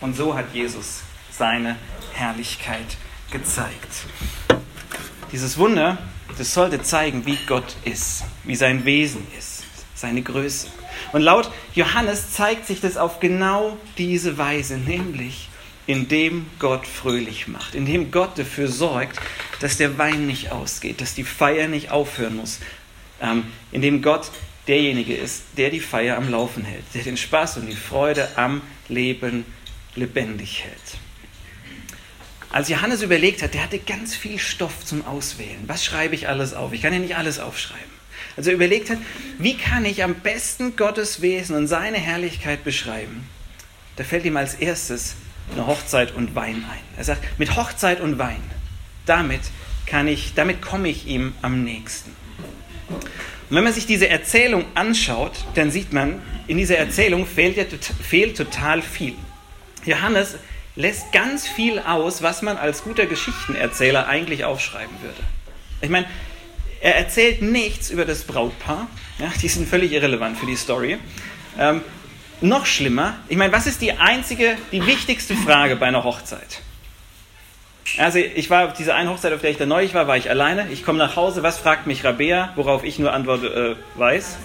Und 0.00 0.16
so 0.16 0.36
hat 0.36 0.52
Jesus 0.52 1.02
seine 1.36 1.76
Herrlichkeit 2.12 2.96
gezeigt. 3.30 4.06
Dieses 5.32 5.58
Wunder, 5.58 5.98
das 6.38 6.54
sollte 6.54 6.82
zeigen, 6.82 7.26
wie 7.26 7.38
Gott 7.46 7.76
ist, 7.84 8.24
wie 8.44 8.56
sein 8.56 8.84
Wesen 8.84 9.26
ist, 9.38 9.64
seine 9.94 10.22
Größe. 10.22 10.68
Und 11.12 11.22
laut 11.22 11.50
Johannes 11.74 12.32
zeigt 12.32 12.66
sich 12.66 12.80
das 12.80 12.96
auf 12.96 13.20
genau 13.20 13.76
diese 13.98 14.38
Weise, 14.38 14.78
nämlich 14.78 15.48
indem 15.86 16.46
Gott 16.58 16.86
fröhlich 16.86 17.48
macht, 17.48 17.74
indem 17.74 18.10
Gott 18.10 18.38
dafür 18.38 18.68
sorgt, 18.68 19.20
dass 19.60 19.76
der 19.76 19.98
Wein 19.98 20.26
nicht 20.26 20.50
ausgeht, 20.50 21.00
dass 21.00 21.14
die 21.14 21.24
Feier 21.24 21.68
nicht 21.68 21.90
aufhören 21.90 22.36
muss, 22.36 22.60
ähm, 23.20 23.44
indem 23.72 24.02
Gott 24.02 24.30
derjenige 24.66 25.14
ist, 25.14 25.44
der 25.56 25.70
die 25.70 25.80
Feier 25.80 26.16
am 26.16 26.30
Laufen 26.30 26.64
hält, 26.64 26.84
der 26.94 27.04
den 27.04 27.16
Spaß 27.16 27.58
und 27.58 27.66
die 27.66 27.76
Freude 27.76 28.28
am 28.36 28.62
Leben 28.88 29.44
lebendig 29.94 30.64
hält. 30.64 31.05
Als 32.50 32.68
Johannes 32.68 33.02
überlegt 33.02 33.42
hat, 33.42 33.54
der 33.54 33.62
hatte 33.62 33.78
ganz 33.78 34.14
viel 34.14 34.38
Stoff 34.38 34.84
zum 34.84 35.04
Auswählen. 35.06 35.64
Was 35.66 35.84
schreibe 35.84 36.14
ich 36.14 36.28
alles 36.28 36.54
auf? 36.54 36.72
Ich 36.72 36.82
kann 36.82 36.92
ja 36.92 36.98
nicht 36.98 37.16
alles 37.16 37.38
aufschreiben. 37.38 37.96
Also 38.36 38.50
er 38.50 38.56
überlegt 38.56 38.90
hat, 38.90 38.98
wie 39.38 39.56
kann 39.56 39.84
ich 39.84 40.04
am 40.04 40.14
besten 40.14 40.76
Gottes 40.76 41.22
Wesen 41.22 41.56
und 41.56 41.66
seine 41.66 41.98
Herrlichkeit 41.98 42.64
beschreiben? 42.64 43.28
Da 43.96 44.04
fällt 44.04 44.24
ihm 44.24 44.36
als 44.36 44.54
erstes 44.54 45.16
eine 45.52 45.66
Hochzeit 45.66 46.14
und 46.14 46.34
Wein 46.34 46.56
ein. 46.56 46.80
Er 46.96 47.04
sagt, 47.04 47.38
mit 47.38 47.56
Hochzeit 47.56 48.00
und 48.00 48.18
Wein, 48.18 48.42
damit 49.06 49.40
kann 49.86 50.08
ich, 50.08 50.34
damit 50.34 50.60
komme 50.60 50.88
ich 50.88 51.06
ihm 51.06 51.34
am 51.42 51.64
nächsten. 51.64 52.10
Und 52.88 53.56
wenn 53.56 53.64
man 53.64 53.72
sich 53.72 53.86
diese 53.86 54.08
Erzählung 54.08 54.64
anschaut, 54.74 55.44
dann 55.54 55.70
sieht 55.70 55.92
man, 55.92 56.20
in 56.46 56.58
dieser 56.58 56.76
Erzählung 56.78 57.26
fehlt, 57.26 57.84
fehlt 58.02 58.36
total 58.36 58.82
viel. 58.82 59.14
Johannes 59.84 60.36
lässt 60.76 61.10
ganz 61.12 61.48
viel 61.48 61.80
aus, 61.80 62.22
was 62.22 62.42
man 62.42 62.58
als 62.58 62.84
guter 62.84 63.06
Geschichtenerzähler 63.06 64.06
eigentlich 64.06 64.44
aufschreiben 64.44 64.94
würde. 65.02 65.22
Ich 65.80 65.88
meine, 65.88 66.06
er 66.80 66.96
erzählt 66.96 67.42
nichts 67.42 67.90
über 67.90 68.04
das 68.04 68.24
Brautpaar, 68.24 68.86
ja, 69.18 69.32
die 69.42 69.48
sind 69.48 69.68
völlig 69.68 69.92
irrelevant 69.92 70.38
für 70.38 70.46
die 70.46 70.56
Story. 70.56 70.98
Ähm, 71.58 71.80
noch 72.42 72.66
schlimmer, 72.66 73.14
ich 73.28 73.38
meine, 73.38 73.52
was 73.52 73.66
ist 73.66 73.80
die 73.80 73.92
einzige, 73.92 74.58
die 74.70 74.84
wichtigste 74.86 75.34
Frage 75.34 75.76
bei 75.76 75.86
einer 75.86 76.04
Hochzeit? 76.04 76.60
Also 77.98 78.18
ich 78.18 78.50
war 78.50 78.66
auf 78.66 78.72
dieser 78.74 78.94
einen 78.94 79.08
Hochzeit, 79.08 79.32
auf 79.32 79.40
der 79.40 79.50
ich 79.50 79.56
da 79.56 79.64
neulich 79.64 79.94
war, 79.94 80.06
war 80.06 80.16
ich 80.16 80.28
alleine. 80.28 80.68
Ich 80.70 80.84
komme 80.84 80.98
nach 80.98 81.16
Hause, 81.16 81.42
was 81.42 81.56
fragt 81.58 81.86
mich 81.86 82.04
Rabea, 82.04 82.52
worauf 82.56 82.84
ich 82.84 82.98
nur 82.98 83.12
antworte, 83.12 83.76
äh, 83.96 83.98
weiß. 83.98 84.36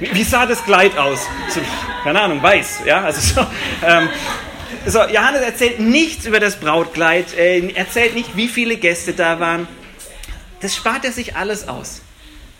Wie, 0.00 0.24
sah 0.24 0.46
das 0.46 0.64
Kleid 0.64 0.96
aus? 0.98 1.26
Keine 2.02 2.20
Ahnung, 2.20 2.42
weiß. 2.42 2.80
Ja, 2.84 3.02
also 3.02 3.20
so, 3.20 3.46
ähm, 3.86 4.08
so, 4.86 5.02
Johannes 5.02 5.42
erzählt 5.42 5.80
nichts 5.80 6.26
über 6.26 6.40
das 6.40 6.60
Brautkleid, 6.60 7.34
äh, 7.36 7.68
erzählt 7.72 8.14
nicht, 8.14 8.36
wie 8.36 8.48
viele 8.48 8.76
Gäste 8.76 9.12
da 9.12 9.40
waren. 9.40 9.66
Das 10.60 10.74
spart 10.74 11.04
er 11.04 11.12
sich 11.12 11.36
alles 11.36 11.68
aus. 11.68 12.02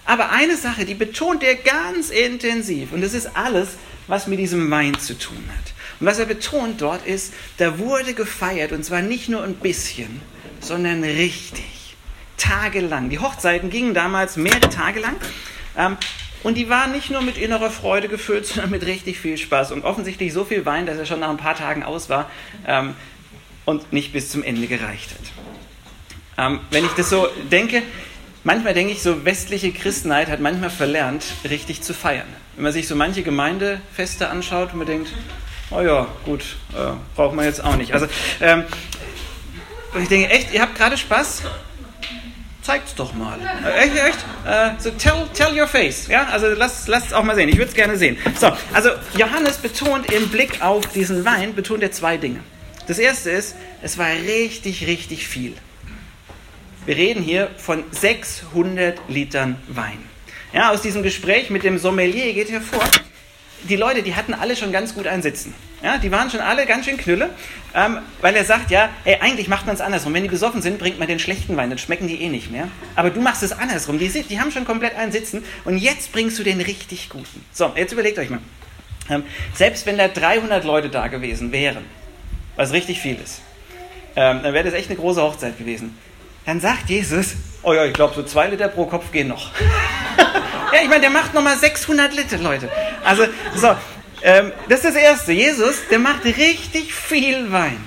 Aber 0.04 0.30
eine 0.30 0.56
Sache, 0.56 0.84
die 0.84 0.94
betont 0.94 1.42
er 1.42 1.54
ganz 1.54 2.10
intensiv, 2.10 2.92
und 2.92 3.02
das 3.02 3.12
ist 3.12 3.36
alles, 3.36 3.70
was 4.06 4.26
mit 4.26 4.38
diesem 4.38 4.70
Wein 4.70 4.98
zu 4.98 5.18
tun 5.18 5.44
hat. 5.48 5.74
Und 6.00 6.06
was 6.06 6.18
er 6.18 6.26
betont 6.26 6.80
dort 6.80 7.06
ist, 7.06 7.34
da 7.58 7.78
wurde 7.78 8.14
gefeiert, 8.14 8.72
und 8.72 8.84
zwar 8.84 9.02
nicht 9.02 9.28
nur 9.28 9.42
ein 9.42 9.54
bisschen, 9.54 10.20
sondern 10.60 11.04
richtig. 11.04 11.64
Tagelang. 12.36 13.10
Die 13.10 13.18
Hochzeiten 13.18 13.68
gingen 13.68 13.94
damals 13.94 14.36
mehrere 14.36 14.70
Tage 14.70 15.00
lang. 15.00 15.16
Ähm, 15.76 15.96
und 16.42 16.56
die 16.56 16.68
waren 16.68 16.92
nicht 16.92 17.10
nur 17.10 17.22
mit 17.22 17.36
innerer 17.36 17.70
Freude 17.70 18.08
gefüllt, 18.08 18.46
sondern 18.48 18.70
mit 18.70 18.84
richtig 18.86 19.18
viel 19.18 19.38
Spaß. 19.38 19.72
Und 19.72 19.84
offensichtlich 19.84 20.32
so 20.32 20.44
viel 20.44 20.64
Wein, 20.66 20.86
dass 20.86 20.98
er 20.98 21.06
schon 21.06 21.20
nach 21.20 21.30
ein 21.30 21.36
paar 21.36 21.56
Tagen 21.56 21.82
aus 21.82 22.08
war 22.08 22.30
ähm, 22.66 22.94
und 23.64 23.92
nicht 23.92 24.12
bis 24.12 24.30
zum 24.30 24.42
Ende 24.42 24.66
gereicht 24.66 25.10
hat. 25.10 26.46
Ähm, 26.46 26.60
wenn 26.70 26.84
ich 26.84 26.92
das 26.92 27.10
so 27.10 27.28
denke, 27.50 27.82
manchmal 28.44 28.74
denke 28.74 28.92
ich, 28.92 29.02
so 29.02 29.24
westliche 29.24 29.72
Christenheit 29.72 30.28
hat 30.28 30.40
manchmal 30.40 30.70
verlernt, 30.70 31.24
richtig 31.48 31.82
zu 31.82 31.92
feiern. 31.94 32.28
Wenn 32.54 32.64
man 32.64 32.72
sich 32.72 32.86
so 32.88 32.94
manche 32.94 33.22
Gemeindefeste 33.22 34.28
anschaut 34.28 34.72
und 34.72 34.78
man 34.78 34.86
denkt, 34.86 35.12
oh 35.70 35.80
ja, 35.80 36.06
gut, 36.24 36.56
äh, 36.72 36.92
braucht 37.14 37.34
man 37.34 37.44
jetzt 37.44 37.62
auch 37.62 37.76
nicht. 37.76 37.92
Also, 37.92 38.06
ähm, 38.40 38.64
ich 40.00 40.08
denke, 40.08 40.30
echt, 40.30 40.52
ihr 40.52 40.62
habt 40.62 40.76
gerade 40.76 40.96
Spaß? 40.96 41.42
Zeigt's 42.68 42.94
doch 42.94 43.14
mal. 43.14 43.38
Äh, 43.64 43.86
echt, 43.86 43.96
echt? 43.96 44.18
Äh, 44.46 44.72
so 44.78 44.90
tell, 44.90 45.26
tell 45.32 45.58
your 45.58 45.66
face. 45.66 46.06
Ja, 46.06 46.24
also 46.24 46.48
lasst 46.48 46.86
es 46.86 47.12
auch 47.14 47.22
mal 47.22 47.34
sehen. 47.34 47.48
Ich 47.48 47.56
würde 47.56 47.70
es 47.70 47.74
gerne 47.74 47.96
sehen. 47.96 48.18
So, 48.38 48.52
also 48.74 48.90
Johannes 49.16 49.56
betont 49.56 50.12
im 50.12 50.28
Blick 50.28 50.60
auf 50.60 50.86
diesen 50.88 51.24
Wein, 51.24 51.54
betont 51.54 51.82
er 51.82 51.92
zwei 51.92 52.18
Dinge. 52.18 52.40
Das 52.86 52.98
erste 52.98 53.30
ist, 53.30 53.56
es 53.80 53.96
war 53.96 54.08
richtig, 54.08 54.86
richtig 54.86 55.26
viel. 55.26 55.54
Wir 56.84 56.96
reden 56.98 57.22
hier 57.22 57.48
von 57.56 57.84
600 57.90 58.98
Litern 59.08 59.56
Wein. 59.68 60.04
Ja, 60.52 60.70
aus 60.70 60.82
diesem 60.82 61.02
Gespräch 61.02 61.48
mit 61.48 61.62
dem 61.62 61.78
Sommelier 61.78 62.34
geht 62.34 62.50
hervor, 62.50 62.84
die 63.64 63.76
Leute, 63.76 64.02
die 64.02 64.14
hatten 64.14 64.34
alle 64.34 64.56
schon 64.56 64.72
ganz 64.72 64.94
gut 64.94 65.06
ein 65.06 65.22
Sitzen. 65.22 65.54
Ja, 65.82 65.98
die 65.98 66.10
waren 66.10 66.28
schon 66.30 66.40
alle 66.40 66.66
ganz 66.66 66.86
schön 66.86 66.96
knülle, 66.96 67.30
ähm, 67.74 67.98
weil 68.20 68.34
er 68.34 68.44
sagt, 68.44 68.70
ja, 68.70 68.88
ey, 69.04 69.18
eigentlich 69.20 69.48
macht 69.48 69.66
man 69.66 69.76
es 69.76 69.80
andersrum. 69.80 70.12
Wenn 70.12 70.24
die 70.24 70.28
besoffen 70.28 70.60
sind, 70.60 70.78
bringt 70.78 70.98
man 70.98 71.06
den 71.06 71.20
schlechten 71.20 71.56
Wein, 71.56 71.70
dann 71.70 71.78
schmecken 71.78 72.08
die 72.08 72.20
eh 72.20 72.28
nicht 72.28 72.50
mehr. 72.50 72.68
Aber 72.96 73.10
du 73.10 73.20
machst 73.20 73.42
es 73.42 73.52
andersrum. 73.52 73.98
Die, 73.98 74.08
die 74.08 74.40
haben 74.40 74.50
schon 74.50 74.64
komplett 74.64 74.96
einen 74.96 75.12
Sitzen 75.12 75.44
und 75.64 75.78
jetzt 75.78 76.12
bringst 76.12 76.38
du 76.38 76.42
den 76.42 76.60
richtig 76.60 77.08
guten. 77.10 77.44
So, 77.52 77.72
jetzt 77.76 77.92
überlegt 77.92 78.18
euch 78.18 78.30
mal. 78.30 78.40
Ähm, 79.08 79.22
selbst 79.54 79.86
wenn 79.86 79.96
da 79.98 80.08
300 80.08 80.64
Leute 80.64 80.88
da 80.90 81.06
gewesen 81.06 81.52
wären, 81.52 81.84
was 82.56 82.72
richtig 82.72 83.00
viel 83.00 83.16
ist, 83.22 83.40
ähm, 84.16 84.40
dann 84.42 84.52
wäre 84.52 84.64
das 84.64 84.74
echt 84.74 84.90
eine 84.90 84.98
große 84.98 85.22
Hochzeit 85.22 85.58
gewesen. 85.58 85.96
Dann 86.44 86.60
sagt 86.60 86.90
Jesus, 86.90 87.34
oh 87.62 87.72
ja, 87.72 87.84
ich 87.84 87.92
glaube, 87.92 88.14
so 88.14 88.22
zwei 88.24 88.48
Liter 88.48 88.68
pro 88.68 88.86
Kopf 88.86 89.12
gehen 89.12 89.28
noch. 89.28 89.50
Ja, 90.70 90.82
ich 90.82 90.88
meine, 90.88 91.00
der 91.00 91.10
macht 91.10 91.32
nochmal 91.32 91.56
600 91.56 92.14
Liter, 92.14 92.36
Leute. 92.36 92.68
Also, 93.04 93.24
so, 93.54 93.68
ähm, 94.22 94.52
das 94.68 94.80
ist 94.80 94.94
das 94.94 94.96
Erste. 94.96 95.32
Jesus, 95.32 95.76
der 95.90 95.98
macht 95.98 96.24
richtig 96.24 96.94
viel 96.94 97.50
Wein. 97.52 97.78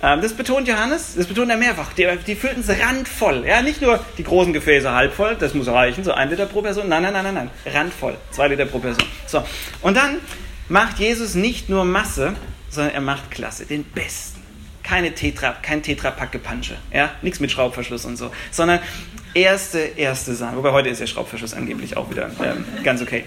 Ähm, 0.00 0.20
das 0.20 0.32
betont 0.32 0.68
Johannes, 0.68 1.14
das 1.16 1.26
betont 1.26 1.50
er 1.50 1.56
mehrfach. 1.56 1.92
Die, 1.92 2.06
die 2.26 2.36
füllten 2.36 2.60
es 2.60 2.68
randvoll. 2.68 3.44
Ja, 3.46 3.62
nicht 3.62 3.82
nur 3.82 3.98
die 4.16 4.24
großen 4.24 4.52
Gefäße 4.52 4.92
halb 4.92 5.12
voll, 5.12 5.36
das 5.38 5.54
muss 5.54 5.66
reichen, 5.66 6.04
so 6.04 6.12
ein 6.12 6.30
Liter 6.30 6.46
pro 6.46 6.62
Person. 6.62 6.88
Nein, 6.88 7.02
nein, 7.02 7.12
nein, 7.12 7.24
nein, 7.24 7.34
nein. 7.34 7.50
Randvoll. 7.66 8.16
Zwei 8.30 8.48
Liter 8.48 8.66
pro 8.66 8.78
Person. 8.78 9.04
So. 9.26 9.42
Und 9.82 9.96
dann 9.96 10.18
macht 10.68 10.98
Jesus 10.98 11.34
nicht 11.34 11.68
nur 11.68 11.84
Masse, 11.84 12.34
sondern 12.70 12.94
er 12.94 13.00
macht 13.00 13.30
Klasse, 13.30 13.66
den 13.66 13.84
besten. 13.84 14.38
Keine 14.84 15.14
Tetra, 15.14 15.52
kein 15.60 15.82
Tetrapack-Gepansche. 15.82 16.76
Ja, 16.92 17.10
nichts 17.20 17.40
mit 17.40 17.50
Schraubverschluss 17.50 18.04
und 18.04 18.16
so. 18.16 18.30
Sondern 18.50 18.78
erste, 19.34 19.78
erste 19.80 20.34
Sahne. 20.34 20.56
Wobei 20.56 20.72
heute 20.72 20.88
ist 20.88 21.00
der 21.00 21.06
Schraubverschluss 21.06 21.54
angeblich 21.54 21.96
auch 21.96 22.08
wieder 22.10 22.30
ähm, 22.42 22.64
ganz 22.84 23.02
okay. 23.02 23.24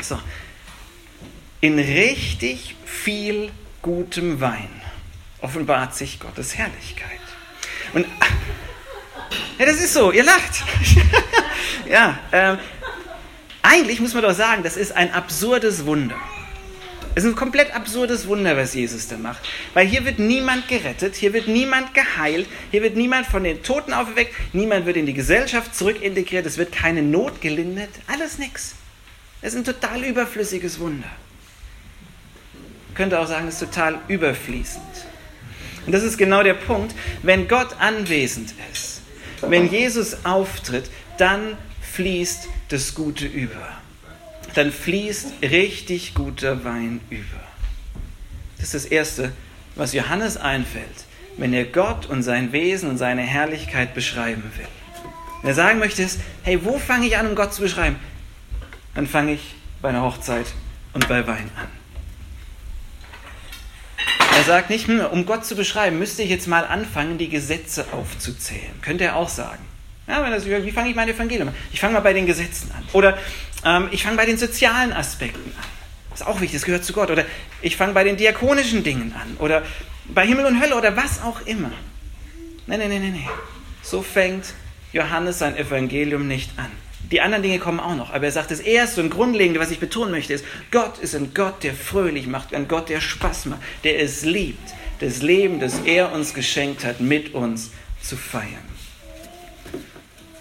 So. 0.00 0.18
In 1.60 1.78
richtig 1.78 2.76
viel 2.84 3.50
gutem 3.82 4.40
Wein 4.40 4.68
offenbart 5.40 5.94
sich 5.94 6.20
Gottes 6.20 6.56
Herrlichkeit. 6.56 7.20
Und 7.94 8.06
ja, 9.58 9.66
das 9.66 9.76
ist 9.76 9.94
so, 9.94 10.10
ihr 10.12 10.24
lacht. 10.24 10.64
ja, 11.88 12.18
ähm, 12.32 12.58
eigentlich 13.62 14.00
muss 14.00 14.12
man 14.12 14.22
doch 14.22 14.34
sagen, 14.34 14.62
das 14.62 14.76
ist 14.76 14.92
ein 14.92 15.12
absurdes 15.12 15.86
Wunder. 15.86 16.16
Es 17.14 17.24
ist 17.24 17.30
ein 17.30 17.36
komplett 17.36 17.74
absurdes 17.74 18.26
Wunder, 18.26 18.58
was 18.58 18.74
Jesus 18.74 19.08
da 19.08 19.16
macht. 19.16 19.48
Weil 19.72 19.86
hier 19.86 20.04
wird 20.04 20.18
niemand 20.18 20.68
gerettet, 20.68 21.16
hier 21.16 21.32
wird 21.32 21.48
niemand 21.48 21.94
geheilt, 21.94 22.46
hier 22.70 22.82
wird 22.82 22.94
niemand 22.94 23.26
von 23.26 23.42
den 23.42 23.62
Toten 23.62 23.94
aufgeweckt, 23.94 24.34
niemand 24.52 24.84
wird 24.84 24.98
in 24.98 25.06
die 25.06 25.14
Gesellschaft 25.14 25.74
zurückintegriert, 25.74 26.44
es 26.44 26.58
wird 26.58 26.72
keine 26.72 27.02
Not 27.02 27.40
gelindert, 27.40 27.88
alles 28.06 28.38
nix. 28.38 28.74
Es 29.40 29.54
ist 29.54 29.60
ein 29.60 29.64
total 29.64 30.04
überflüssiges 30.04 30.78
Wunder. 30.78 31.08
Könnte 32.96 33.20
auch 33.20 33.26
sagen, 33.26 33.48
es 33.48 33.60
ist 33.60 33.70
total 33.72 33.98
überfließend. 34.08 34.82
Und 35.84 35.92
das 35.92 36.02
ist 36.02 36.18
genau 36.18 36.42
der 36.42 36.54
Punkt, 36.54 36.94
wenn 37.22 37.46
Gott 37.46 37.76
anwesend 37.78 38.54
ist, 38.72 39.02
wenn 39.42 39.70
Jesus 39.70 40.24
auftritt, 40.24 40.90
dann 41.18 41.56
fließt 41.92 42.48
das 42.68 42.94
Gute 42.94 43.26
über. 43.26 43.68
Dann 44.54 44.72
fließt 44.72 45.34
richtig 45.42 46.14
guter 46.14 46.64
Wein 46.64 47.00
über. 47.10 47.22
Das 48.56 48.74
ist 48.74 48.74
das 48.74 48.84
Erste, 48.86 49.32
was 49.74 49.92
Johannes 49.92 50.38
einfällt, 50.38 51.04
wenn 51.36 51.52
er 51.52 51.64
Gott 51.64 52.06
und 52.06 52.22
sein 52.22 52.52
Wesen 52.52 52.88
und 52.88 52.96
seine 52.96 53.22
Herrlichkeit 53.22 53.94
beschreiben 53.94 54.42
will. 54.56 54.66
Wenn 55.42 55.50
er 55.50 55.54
sagen 55.54 55.78
möchte, 55.78 56.02
ist, 56.02 56.20
hey, 56.42 56.64
wo 56.64 56.78
fange 56.78 57.06
ich 57.06 57.18
an, 57.18 57.26
um 57.26 57.34
Gott 57.34 57.52
zu 57.52 57.60
beschreiben? 57.60 57.96
Dann 58.94 59.06
fange 59.06 59.34
ich 59.34 59.54
bei 59.82 59.90
einer 59.90 60.02
Hochzeit 60.02 60.46
und 60.94 61.06
bei 61.06 61.26
Wein 61.26 61.50
an. 61.56 61.75
Er 64.36 64.44
sagt 64.44 64.68
nicht, 64.68 64.86
hm, 64.86 65.00
um 65.00 65.24
Gott 65.24 65.46
zu 65.46 65.56
beschreiben, 65.56 65.98
müsste 65.98 66.22
ich 66.22 66.28
jetzt 66.28 66.46
mal 66.46 66.66
anfangen, 66.66 67.16
die 67.16 67.30
Gesetze 67.30 67.86
aufzuzählen. 67.92 68.82
Könnte 68.82 69.04
er 69.04 69.16
auch 69.16 69.30
sagen. 69.30 69.64
Ja, 70.06 70.22
wenn 70.22 70.30
das, 70.30 70.44
wie 70.44 70.72
fange 70.72 70.90
ich 70.90 70.94
mein 70.94 71.08
Evangelium 71.08 71.48
an? 71.48 71.54
Ich 71.72 71.80
fange 71.80 71.94
mal 71.94 72.00
bei 72.00 72.12
den 72.12 72.26
Gesetzen 72.26 72.70
an. 72.76 72.84
Oder 72.92 73.16
ähm, 73.64 73.88
ich 73.92 74.02
fange 74.02 74.18
bei 74.18 74.26
den 74.26 74.36
sozialen 74.36 74.92
Aspekten 74.92 75.52
an. 75.56 75.64
Das 76.10 76.20
ist 76.20 76.26
auch 76.26 76.40
wichtig, 76.42 76.58
das 76.60 76.66
gehört 76.66 76.84
zu 76.84 76.92
Gott. 76.92 77.10
Oder 77.10 77.24
ich 77.62 77.78
fange 77.78 77.94
bei 77.94 78.04
den 78.04 78.18
diakonischen 78.18 78.84
Dingen 78.84 79.14
an. 79.18 79.38
Oder 79.38 79.62
bei 80.04 80.26
Himmel 80.26 80.44
und 80.44 80.60
Hölle 80.60 80.76
oder 80.76 80.94
was 80.98 81.22
auch 81.22 81.40
immer. 81.46 81.72
Nein, 82.66 82.78
nein, 82.80 82.90
nein, 82.90 83.00
nein, 83.00 83.12
nein. 83.12 83.28
So 83.80 84.02
fängt 84.02 84.52
Johannes 84.92 85.38
sein 85.38 85.56
Evangelium 85.56 86.28
nicht 86.28 86.50
an. 86.58 86.70
Die 87.10 87.20
anderen 87.20 87.42
Dinge 87.42 87.58
kommen 87.58 87.78
auch 87.78 87.94
noch, 87.94 88.12
aber 88.12 88.24
er 88.24 88.32
sagt, 88.32 88.50
das 88.50 88.60
Erste 88.60 89.00
und 89.00 89.10
Grundlegende, 89.10 89.60
was 89.60 89.70
ich 89.70 89.78
betonen 89.78 90.10
möchte, 90.10 90.32
ist, 90.32 90.44
Gott 90.72 90.98
ist 90.98 91.14
ein 91.14 91.32
Gott, 91.34 91.62
der 91.62 91.74
fröhlich 91.74 92.26
macht, 92.26 92.52
ein 92.52 92.66
Gott, 92.66 92.88
der 92.88 93.00
Spaß 93.00 93.46
macht, 93.46 93.60
der 93.84 94.00
es 94.00 94.24
liebt, 94.24 94.74
das 94.98 95.22
Leben, 95.22 95.60
das 95.60 95.80
er 95.84 96.12
uns 96.12 96.34
geschenkt 96.34 96.84
hat, 96.84 97.00
mit 97.00 97.34
uns 97.34 97.70
zu 98.02 98.16
feiern. 98.16 98.64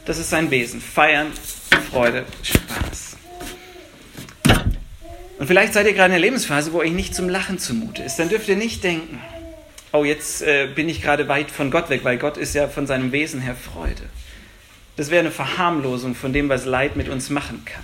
Das 0.05 0.17
ist 0.17 0.29
sein 0.29 0.49
Wesen. 0.51 0.81
Feiern, 0.81 1.31
Freude, 1.91 2.25
Spaß. 2.41 3.17
Und 5.37 5.47
vielleicht 5.47 5.73
seid 5.73 5.85
ihr 5.85 5.93
gerade 5.93 6.07
in 6.07 6.13
einer 6.13 6.19
Lebensphase, 6.19 6.73
wo 6.73 6.79
euch 6.79 6.91
nicht 6.91 7.13
zum 7.13 7.27
Lachen 7.27 7.59
zumute 7.59 8.03
ist. 8.03 8.17
Dann 8.17 8.29
dürft 8.29 8.47
ihr 8.47 8.55
nicht 8.55 8.83
denken, 8.83 9.19
oh, 9.91 10.03
jetzt 10.03 10.41
äh, 10.41 10.67
bin 10.73 10.89
ich 10.89 11.01
gerade 11.01 11.27
weit 11.27 11.51
von 11.51 11.71
Gott 11.71 11.89
weg, 11.89 12.01
weil 12.03 12.17
Gott 12.17 12.37
ist 12.37 12.55
ja 12.55 12.67
von 12.67 12.87
seinem 12.87 13.11
Wesen 13.11 13.41
her 13.41 13.55
Freude. 13.55 14.03
Das 14.95 15.09
wäre 15.09 15.19
eine 15.19 15.31
Verharmlosung 15.31 16.15
von 16.15 16.31
dem, 16.31 16.49
was 16.49 16.65
Leid 16.65 16.95
mit 16.95 17.09
uns 17.09 17.29
machen 17.29 17.63
kann. 17.65 17.83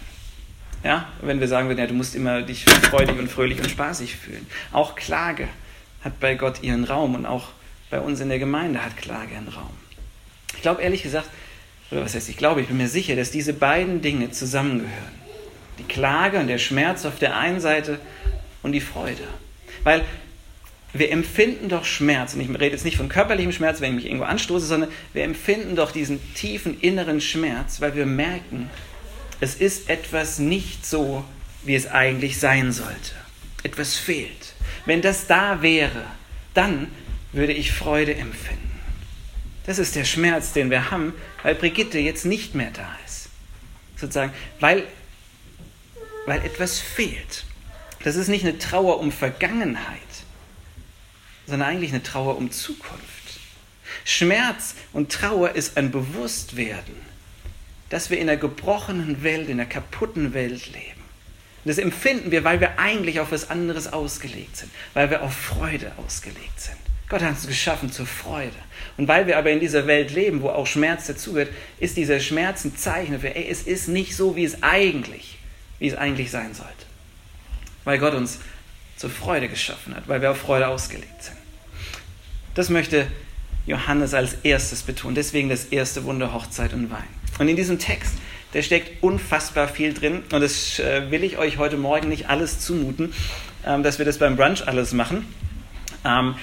Ja, 0.83 1.09
wenn 1.21 1.39
wir 1.39 1.47
sagen 1.47 1.67
würden, 1.67 1.79
ja, 1.79 1.87
du 1.87 1.93
musst 1.93 2.15
immer 2.15 2.41
dich 2.41 2.65
freudig 2.65 3.19
und 3.19 3.29
fröhlich 3.29 3.59
und 3.59 3.69
spaßig 3.69 4.15
fühlen. 4.15 4.47
Auch 4.71 4.95
Klage 4.95 5.47
hat 6.03 6.19
bei 6.19 6.35
Gott 6.35 6.63
ihren 6.63 6.85
Raum 6.85 7.13
und 7.13 7.25
auch 7.25 7.49
bei 7.89 7.99
uns 7.99 8.19
in 8.19 8.29
der 8.29 8.39
Gemeinde 8.39 8.83
hat 8.83 8.97
Klage 8.97 9.35
einen 9.35 9.49
Raum. 9.49 9.73
Ich 10.55 10.61
glaube 10.61 10.81
ehrlich 10.81 11.03
gesagt, 11.03 11.29
oder 11.91 12.03
was 12.03 12.15
heißt 12.15 12.29
ich 12.29 12.37
glaube, 12.37 12.61
ich 12.61 12.67
bin 12.67 12.77
mir 12.77 12.87
sicher, 12.87 13.15
dass 13.15 13.31
diese 13.31 13.53
beiden 13.53 14.01
Dinge 14.01 14.31
zusammengehören. 14.31 15.21
Die 15.77 15.83
Klage 15.83 16.39
und 16.39 16.47
der 16.47 16.57
Schmerz 16.57 17.05
auf 17.05 17.19
der 17.19 17.37
einen 17.37 17.59
Seite 17.59 17.99
und 18.63 18.71
die 18.71 18.81
Freude. 18.81 19.23
Weil 19.83 20.03
wir 20.93 21.11
empfinden 21.11 21.69
doch 21.69 21.85
Schmerz, 21.85 22.33
und 22.33 22.41
ich 22.41 22.49
rede 22.49 22.71
jetzt 22.71 22.83
nicht 22.83 22.97
von 22.97 23.07
körperlichem 23.07 23.53
Schmerz, 23.53 23.79
wenn 23.79 23.91
ich 23.91 23.95
mich 23.95 24.05
irgendwo 24.05 24.25
anstoße, 24.25 24.65
sondern 24.65 24.91
wir 25.13 25.23
empfinden 25.23 25.75
doch 25.75 25.91
diesen 25.91 26.19
tiefen 26.33 26.79
inneren 26.81 27.21
Schmerz, 27.21 27.79
weil 27.79 27.95
wir 27.95 28.05
merken, 28.05 28.69
es 29.39 29.55
ist 29.55 29.89
etwas 29.89 30.39
nicht 30.39 30.85
so, 30.85 31.23
wie 31.63 31.75
es 31.75 31.87
eigentlich 31.87 32.39
sein 32.39 32.71
sollte. 32.71 33.15
Etwas 33.63 33.95
fehlt. 33.95 34.53
Wenn 34.85 35.01
das 35.01 35.27
da 35.27 35.61
wäre, 35.61 36.03
dann 36.53 36.87
würde 37.31 37.53
ich 37.53 37.71
Freude 37.71 38.15
empfinden. 38.15 38.71
Das 39.65 39.79
ist 39.79 39.95
der 39.95 40.05
Schmerz, 40.05 40.53
den 40.53 40.69
wir 40.69 40.91
haben, 40.91 41.13
weil 41.43 41.55
Brigitte 41.55 41.99
jetzt 41.99 42.25
nicht 42.25 42.55
mehr 42.55 42.71
da 42.73 42.97
ist. 43.05 43.29
Sozusagen, 43.95 44.33
weil, 44.59 44.83
weil 46.25 46.43
etwas 46.43 46.79
fehlt. 46.79 47.45
Das 48.03 48.15
ist 48.15 48.27
nicht 48.27 48.43
eine 48.43 48.57
Trauer 48.57 48.99
um 48.99 49.11
Vergangenheit, 49.11 49.99
sondern 51.47 51.69
eigentlich 51.69 51.91
eine 51.91 52.03
Trauer 52.03 52.37
um 52.37 52.51
Zukunft. 52.51 53.39
Schmerz 54.05 54.75
und 54.93 55.11
Trauer 55.11 55.51
ist 55.51 55.77
ein 55.77 55.91
Bewusstwerden, 55.91 56.95
dass 57.89 58.09
wir 58.09 58.17
in 58.17 58.29
einer 58.29 58.39
gebrochenen 58.39 59.23
Welt, 59.23 59.49
in 59.49 59.59
einer 59.59 59.69
kaputten 59.69 60.33
Welt 60.33 60.67
leben. 60.67 61.01
Und 61.63 61.69
das 61.69 61.77
empfinden 61.77 62.31
wir, 62.31 62.43
weil 62.43 62.59
wir 62.59 62.79
eigentlich 62.79 63.19
auf 63.19 63.31
was 63.31 63.49
anderes 63.49 63.91
ausgelegt 63.91 64.57
sind, 64.57 64.71
weil 64.93 65.09
wir 65.09 65.21
auf 65.21 65.33
Freude 65.33 65.91
ausgelegt 65.97 66.59
sind. 66.59 66.77
Gott 67.07 67.21
hat 67.21 67.31
uns 67.31 67.45
geschaffen 67.45 67.91
zur 67.91 68.05
Freude. 68.05 68.55
Und 68.95 69.07
weil 69.07 69.27
wir 69.27 69.37
aber 69.37 69.51
in 69.51 69.59
dieser 69.59 69.85
Welt 69.85 70.11
leben, 70.11 70.41
wo 70.41 70.49
auch 70.49 70.65
Schmerz 70.65 71.07
dazugehört, 71.07 71.49
ist 71.77 71.97
dieser 71.97 72.21
Schmerz 72.21 72.63
ein 72.63 72.77
Zeichen 72.77 73.19
für, 73.19 73.35
ey, 73.35 73.47
es 73.49 73.63
ist 73.63 73.89
nicht 73.89 74.15
so, 74.15 74.37
wie 74.37 74.45
es 74.45 74.63
eigentlich, 74.63 75.37
wie 75.77 75.89
es 75.89 75.95
eigentlich 75.95 76.31
sein 76.31 76.53
sollte. 76.53 76.71
Weil 77.83 77.99
Gott 77.99 78.13
uns 78.13 78.39
zur 79.01 79.09
Freude 79.09 79.49
geschaffen 79.49 79.95
hat, 79.95 80.07
weil 80.07 80.21
wir 80.21 80.31
auf 80.31 80.37
Freude 80.37 80.67
ausgelegt 80.67 81.23
sind. 81.23 81.35
Das 82.53 82.69
möchte 82.69 83.07
Johannes 83.65 84.13
als 84.13 84.35
erstes 84.43 84.83
betonen. 84.83 85.15
Deswegen 85.15 85.49
das 85.49 85.65
erste 85.65 86.03
Wunder 86.03 86.33
Hochzeit 86.33 86.73
und 86.73 86.91
Wein. 86.91 87.07
Und 87.39 87.47
in 87.47 87.55
diesem 87.55 87.79
Text, 87.79 88.13
da 88.53 88.61
steckt 88.61 89.01
unfassbar 89.01 89.67
viel 89.67 89.93
drin. 89.93 90.23
Und 90.31 90.41
das 90.41 90.79
äh, 90.79 91.09
will 91.09 91.23
ich 91.23 91.37
euch 91.37 91.57
heute 91.57 91.77
Morgen 91.77 92.09
nicht 92.09 92.29
alles 92.29 92.59
zumuten, 92.59 93.13
ähm, 93.65 93.81
dass 93.81 93.97
wir 93.97 94.05
das 94.05 94.19
beim 94.19 94.35
Brunch 94.35 94.67
alles 94.67 94.93
machen. 94.93 95.25
Ähm, 96.05 96.35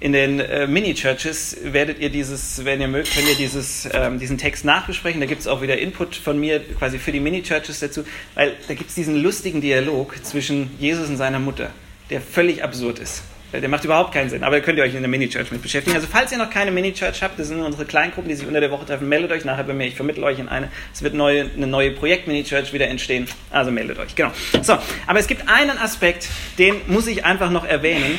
in 0.00 0.12
den 0.12 0.40
äh, 0.40 0.66
Mini-Churches 0.66 1.58
werdet 1.62 2.00
ihr 2.00 2.10
dieses, 2.10 2.64
wenn 2.64 2.80
ihr 2.80 2.88
mögt, 2.88 3.14
könnt 3.14 3.28
ihr 3.28 3.36
dieses, 3.36 3.88
ähm, 3.92 4.18
diesen 4.18 4.36
Text 4.36 4.64
nachbesprechen. 4.64 5.20
Da 5.20 5.26
gibt 5.26 5.40
es 5.40 5.46
auch 5.46 5.62
wieder 5.62 5.78
Input 5.78 6.16
von 6.16 6.38
mir 6.38 6.60
quasi 6.74 6.98
für 6.98 7.12
die 7.12 7.20
Mini-Churches 7.20 7.80
dazu, 7.80 8.04
weil 8.34 8.56
da 8.66 8.74
gibt 8.74 8.90
es 8.90 8.96
diesen 8.96 9.22
lustigen 9.22 9.60
Dialog 9.60 10.16
zwischen 10.24 10.70
Jesus 10.80 11.08
und 11.08 11.16
seiner 11.16 11.38
Mutter, 11.38 11.70
der 12.10 12.20
völlig 12.20 12.62
absurd 12.62 12.98
ist. 12.98 13.22
Der 13.52 13.68
macht 13.68 13.84
überhaupt 13.84 14.14
keinen 14.14 14.30
Sinn, 14.30 14.44
aber 14.44 14.56
da 14.56 14.64
könnt 14.64 14.78
ihr 14.78 14.84
euch 14.84 14.94
in 14.94 15.02
der 15.02 15.10
Mini-Church 15.10 15.50
mit 15.50 15.60
beschäftigen. 15.60 15.94
Also 15.94 16.08
falls 16.10 16.32
ihr 16.32 16.38
noch 16.38 16.48
keine 16.48 16.70
Mini-Church 16.70 17.22
habt, 17.22 17.38
das 17.38 17.48
sind 17.48 17.60
unsere 17.60 17.84
Kleingruppen, 17.84 18.30
die 18.30 18.34
sich 18.34 18.46
unter 18.46 18.60
der 18.60 18.70
Woche 18.70 18.86
treffen, 18.86 19.10
meldet 19.10 19.30
euch 19.30 19.44
nachher 19.44 19.64
bei 19.64 19.74
mir, 19.74 19.86
ich 19.86 19.94
vermittle 19.94 20.24
euch 20.24 20.38
in 20.38 20.48
eine. 20.48 20.70
Es 20.94 21.02
wird 21.02 21.12
neue, 21.12 21.50
eine 21.54 21.66
neue 21.66 21.90
Projekt-Mini-Church 21.90 22.72
wieder 22.72 22.88
entstehen, 22.88 23.28
also 23.50 23.70
meldet 23.70 23.98
euch, 23.98 24.14
genau. 24.14 24.32
So, 24.62 24.78
aber 25.06 25.18
es 25.18 25.26
gibt 25.26 25.50
einen 25.50 25.76
Aspekt, 25.76 26.28
den 26.58 26.76
muss 26.86 27.06
ich 27.06 27.26
einfach 27.26 27.50
noch 27.50 27.66
erwähnen. 27.66 28.18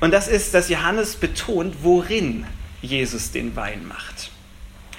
Und 0.00 0.12
das 0.12 0.26
ist, 0.26 0.54
dass 0.54 0.68
Johannes 0.68 1.14
betont, 1.14 1.76
worin 1.82 2.46
Jesus 2.82 3.30
den 3.30 3.54
Wein 3.54 3.86
macht. 3.86 4.30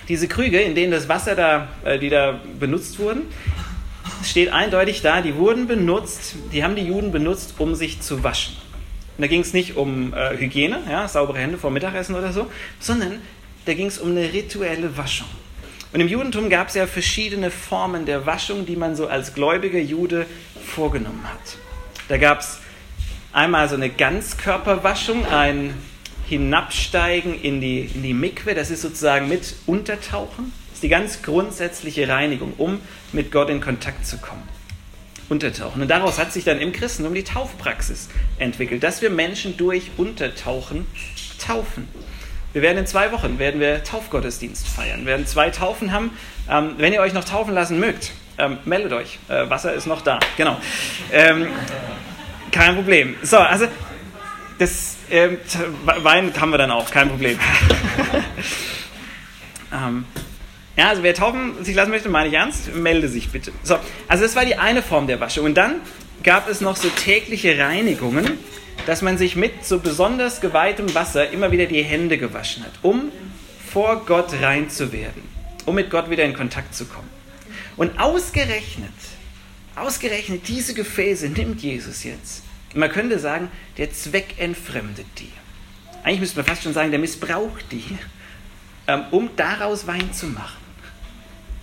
Diese 0.07 0.29
Krüge, 0.29 0.61
in 0.61 0.73
denen 0.73 0.91
das 0.91 1.09
Wasser 1.09 1.35
da, 1.35 1.67
äh, 1.83 1.99
die 1.99 2.09
da 2.09 2.39
benutzt 2.59 2.97
wurden, 2.97 3.23
steht 4.23 4.51
eindeutig 4.51 5.01
da, 5.01 5.21
die 5.21 5.35
wurden 5.35 5.67
benutzt, 5.67 6.35
die 6.51 6.63
haben 6.63 6.75
die 6.75 6.83
Juden 6.83 7.11
benutzt, 7.11 7.55
um 7.57 7.75
sich 7.75 8.01
zu 8.01 8.23
waschen. 8.23 8.55
Und 9.17 9.23
da 9.23 9.27
ging 9.27 9.41
es 9.41 9.53
nicht 9.53 9.75
um 9.75 10.13
äh, 10.13 10.37
Hygiene, 10.37 10.79
ja, 10.89 11.07
saubere 11.07 11.39
Hände 11.39 11.57
vor 11.57 11.71
Mittagessen 11.71 12.15
oder 12.15 12.33
so, 12.33 12.47
sondern 12.79 13.19
da 13.65 13.73
ging 13.73 13.87
es 13.87 13.99
um 13.99 14.11
eine 14.11 14.33
rituelle 14.33 14.97
Waschung. 14.97 15.27
Und 15.93 15.99
im 15.99 16.07
Judentum 16.07 16.49
gab 16.49 16.69
es 16.69 16.75
ja 16.75 16.87
verschiedene 16.87 17.51
Formen 17.51 18.05
der 18.05 18.25
Waschung, 18.25 18.65
die 18.65 18.77
man 18.77 18.95
so 18.95 19.07
als 19.07 19.33
gläubiger 19.33 19.79
Jude 19.79 20.25
vorgenommen 20.65 21.23
hat. 21.25 21.57
Da 22.07 22.17
gab 22.17 22.39
es 22.39 22.59
einmal 23.33 23.67
so 23.67 23.75
eine 23.75 23.89
Ganzkörperwaschung, 23.89 25.25
ein 25.25 25.73
Hinabsteigen 26.27 27.39
in 27.41 27.59
die, 27.59 27.91
in 27.93 28.03
die 28.03 28.13
Mikwe, 28.13 28.55
das 28.55 28.71
ist 28.71 28.81
sozusagen 28.81 29.27
mit 29.27 29.53
Untertauchen. 29.65 30.53
Ist 30.81 30.85
die 30.85 30.89
ganz 30.89 31.21
grundsätzliche 31.21 32.07
Reinigung, 32.07 32.53
um 32.57 32.81
mit 33.13 33.31
Gott 33.31 33.51
in 33.51 33.61
Kontakt 33.61 34.03
zu 34.07 34.17
kommen. 34.17 34.41
Untertauchen. 35.29 35.79
Und 35.83 35.89
daraus 35.89 36.17
hat 36.17 36.33
sich 36.33 36.43
dann 36.43 36.57
im 36.57 36.71
Christentum 36.71 37.13
die 37.13 37.23
Taufpraxis 37.23 38.09
entwickelt, 38.39 38.81
dass 38.81 39.03
wir 39.03 39.11
Menschen 39.11 39.57
durch 39.57 39.91
Untertauchen 39.97 40.87
taufen. 41.37 41.87
Wir 42.53 42.63
werden 42.63 42.79
in 42.79 42.87
zwei 42.87 43.11
Wochen 43.11 43.37
werden 43.37 43.59
wir 43.59 43.83
Taufgottesdienst 43.83 44.67
feiern. 44.67 45.01
Wir 45.01 45.05
werden 45.09 45.27
zwei 45.27 45.51
Taufen 45.51 45.91
haben. 45.91 46.17
Ähm, 46.49 46.73
wenn 46.77 46.93
ihr 46.93 47.01
euch 47.01 47.13
noch 47.13 47.25
taufen 47.25 47.53
lassen 47.53 47.79
mögt, 47.79 48.13
ähm, 48.39 48.57
meldet 48.65 48.93
euch. 48.93 49.19
Äh, 49.29 49.47
Wasser 49.51 49.75
ist 49.75 49.85
noch 49.85 50.01
da. 50.01 50.19
Genau. 50.35 50.57
Ähm, 51.11 51.45
kein 52.51 52.73
Problem. 52.73 53.17
So, 53.21 53.37
also 53.37 53.67
das 54.57 54.95
ähm, 55.11 55.37
Wein 55.85 56.33
haben 56.41 56.49
wir 56.49 56.57
dann 56.57 56.71
auch, 56.71 56.89
kein 56.89 57.07
Problem. 57.07 57.37
ähm, 59.71 60.05
ja, 60.81 60.89
also 60.89 61.03
wer 61.03 61.13
taufen 61.13 61.63
sich 61.63 61.75
lassen 61.75 61.91
möchte, 61.91 62.09
meine 62.09 62.29
ich 62.29 62.33
ernst, 62.33 62.73
melde 62.73 63.07
sich 63.07 63.29
bitte. 63.29 63.51
So, 63.61 63.77
also 64.07 64.23
das 64.23 64.35
war 64.35 64.45
die 64.45 64.55
eine 64.55 64.81
Form 64.81 65.05
der 65.05 65.19
Waschung. 65.19 65.45
Und 65.45 65.53
dann 65.53 65.75
gab 66.23 66.49
es 66.49 66.59
noch 66.59 66.75
so 66.75 66.89
tägliche 66.89 67.55
Reinigungen, 67.59 68.39
dass 68.87 69.03
man 69.03 69.15
sich 69.19 69.35
mit 69.35 69.63
so 69.63 69.77
besonders 69.77 70.41
geweihtem 70.41 70.95
Wasser 70.95 71.29
immer 71.29 71.51
wieder 71.51 71.67
die 71.67 71.83
Hände 71.83 72.17
gewaschen 72.17 72.63
hat, 72.63 72.71
um 72.81 73.11
vor 73.71 74.07
Gott 74.07 74.33
rein 74.41 74.71
zu 74.71 74.91
werden, 74.91 75.21
um 75.67 75.75
mit 75.75 75.91
Gott 75.91 76.09
wieder 76.09 76.23
in 76.23 76.33
Kontakt 76.33 76.73
zu 76.73 76.85
kommen. 76.85 77.09
Und 77.77 77.99
ausgerechnet, 77.99 78.89
ausgerechnet 79.75 80.47
diese 80.47 80.73
Gefäße 80.73 81.29
nimmt 81.29 81.61
Jesus 81.61 82.03
jetzt. 82.03 82.41
Man 82.73 82.89
könnte 82.89 83.19
sagen, 83.19 83.51
der 83.77 83.93
Zweck 83.93 84.33
entfremdet 84.39 85.05
die. 85.19 85.31
Eigentlich 86.01 86.21
müsste 86.21 86.39
man 86.39 86.47
fast 86.47 86.63
schon 86.63 86.73
sagen, 86.73 86.89
der 86.89 86.99
missbraucht 86.99 87.65
die, 87.71 87.99
ähm, 88.87 89.03
um 89.11 89.29
daraus 89.35 89.85
Wein 89.85 90.11
zu 90.11 90.25
machen. 90.25 90.60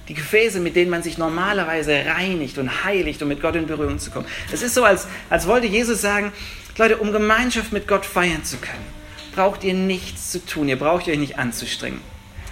Die 0.08 0.14
Gefäße, 0.14 0.60
mit 0.60 0.74
denen 0.74 0.90
man 0.90 1.02
sich 1.02 1.18
normalerweise 1.18 1.92
reinigt 2.06 2.58
und 2.58 2.84
heiligt, 2.84 3.20
um 3.22 3.28
mit 3.28 3.42
Gott 3.42 3.56
in 3.56 3.66
Berührung 3.66 3.98
zu 3.98 4.10
kommen. 4.10 4.26
Es 4.50 4.62
ist 4.62 4.74
so, 4.74 4.84
als, 4.84 5.06
als 5.28 5.46
wollte 5.46 5.66
Jesus 5.66 6.00
sagen, 6.00 6.32
Leute, 6.78 6.96
um 6.96 7.12
Gemeinschaft 7.12 7.72
mit 7.72 7.86
Gott 7.86 8.06
feiern 8.06 8.44
zu 8.44 8.56
können, 8.56 8.86
braucht 9.34 9.64
ihr 9.64 9.74
nichts 9.74 10.30
zu 10.30 10.44
tun. 10.44 10.68
Ihr 10.68 10.78
braucht 10.78 11.08
euch 11.08 11.18
nicht 11.18 11.38
anzustrengen. 11.38 12.00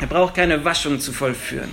Ihr 0.00 0.06
braucht 0.06 0.34
keine 0.34 0.64
Waschung 0.64 1.00
zu 1.00 1.12
vollführen. 1.12 1.72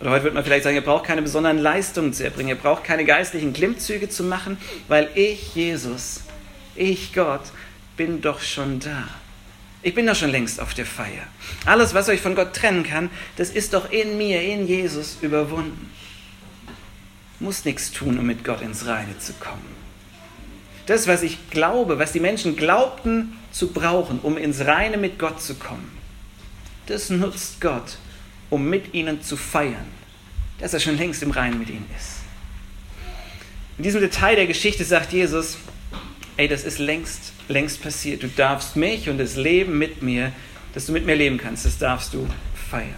Oder 0.00 0.10
heute 0.10 0.24
wird 0.24 0.34
man 0.34 0.44
vielleicht 0.44 0.64
sagen, 0.64 0.76
ihr 0.76 0.84
braucht 0.84 1.04
keine 1.04 1.22
besonderen 1.22 1.58
Leistungen 1.58 2.12
zu 2.12 2.24
erbringen. 2.24 2.48
Ihr 2.48 2.54
braucht 2.54 2.84
keine 2.84 3.04
geistlichen 3.04 3.52
Klimmzüge 3.52 4.08
zu 4.08 4.24
machen, 4.24 4.58
weil 4.88 5.08
ich, 5.14 5.54
Jesus, 5.54 6.22
ich, 6.74 7.12
Gott, 7.12 7.42
bin 7.96 8.20
doch 8.20 8.40
schon 8.40 8.80
da. 8.80 9.08
Ich 9.82 9.94
bin 9.94 10.06
doch 10.06 10.14
schon 10.14 10.30
längst 10.30 10.60
auf 10.60 10.74
der 10.74 10.84
Feier. 10.84 11.26
Alles, 11.64 11.94
was 11.94 12.08
euch 12.08 12.20
von 12.20 12.34
Gott 12.34 12.54
trennen 12.54 12.82
kann, 12.82 13.10
das 13.36 13.50
ist 13.50 13.72
doch 13.72 13.90
in 13.90 14.18
mir, 14.18 14.42
in 14.42 14.66
Jesus 14.66 15.16
überwunden. 15.22 15.90
Muss 17.38 17.64
nichts 17.64 17.90
tun, 17.90 18.18
um 18.18 18.26
mit 18.26 18.44
Gott 18.44 18.60
ins 18.60 18.86
Reine 18.86 19.18
zu 19.18 19.32
kommen. 19.34 19.80
Das, 20.84 21.06
was 21.06 21.22
ich 21.22 21.50
glaube, 21.50 21.98
was 21.98 22.12
die 22.12 22.20
Menschen 22.20 22.56
glaubten 22.56 23.36
zu 23.52 23.68
brauchen, 23.68 24.20
um 24.20 24.36
ins 24.36 24.60
Reine 24.60 24.98
mit 24.98 25.18
Gott 25.18 25.40
zu 25.40 25.54
kommen, 25.54 25.90
das 26.86 27.08
nutzt 27.08 27.60
Gott, 27.60 27.96
um 28.50 28.68
mit 28.68 28.92
ihnen 28.92 29.22
zu 29.22 29.36
feiern, 29.36 29.86
dass 30.58 30.74
er 30.74 30.80
schon 30.80 30.98
längst 30.98 31.22
im 31.22 31.30
Reinen 31.30 31.58
mit 31.58 31.70
ihnen 31.70 31.88
ist. 31.96 32.16
In 33.78 33.84
diesem 33.84 34.00
Detail 34.02 34.36
der 34.36 34.46
Geschichte 34.46 34.84
sagt 34.84 35.12
Jesus, 35.12 35.56
ey, 36.40 36.48
das 36.48 36.64
ist 36.64 36.78
längst 36.78 37.34
längst 37.48 37.82
passiert. 37.82 38.22
Du 38.22 38.28
darfst 38.28 38.76
mich 38.76 39.10
und 39.10 39.18
das 39.18 39.36
Leben 39.36 39.78
mit 39.78 40.00
mir, 40.00 40.32
dass 40.72 40.86
du 40.86 40.92
mit 40.92 41.04
mir 41.04 41.14
leben 41.14 41.36
kannst, 41.36 41.66
das 41.66 41.76
darfst 41.76 42.14
du 42.14 42.26
feiern. 42.70 42.94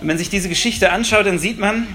Wenn 0.00 0.08
man 0.08 0.18
sich 0.18 0.28
diese 0.28 0.50
Geschichte 0.50 0.92
anschaut, 0.92 1.24
dann 1.24 1.38
sieht 1.38 1.58
man, 1.58 1.86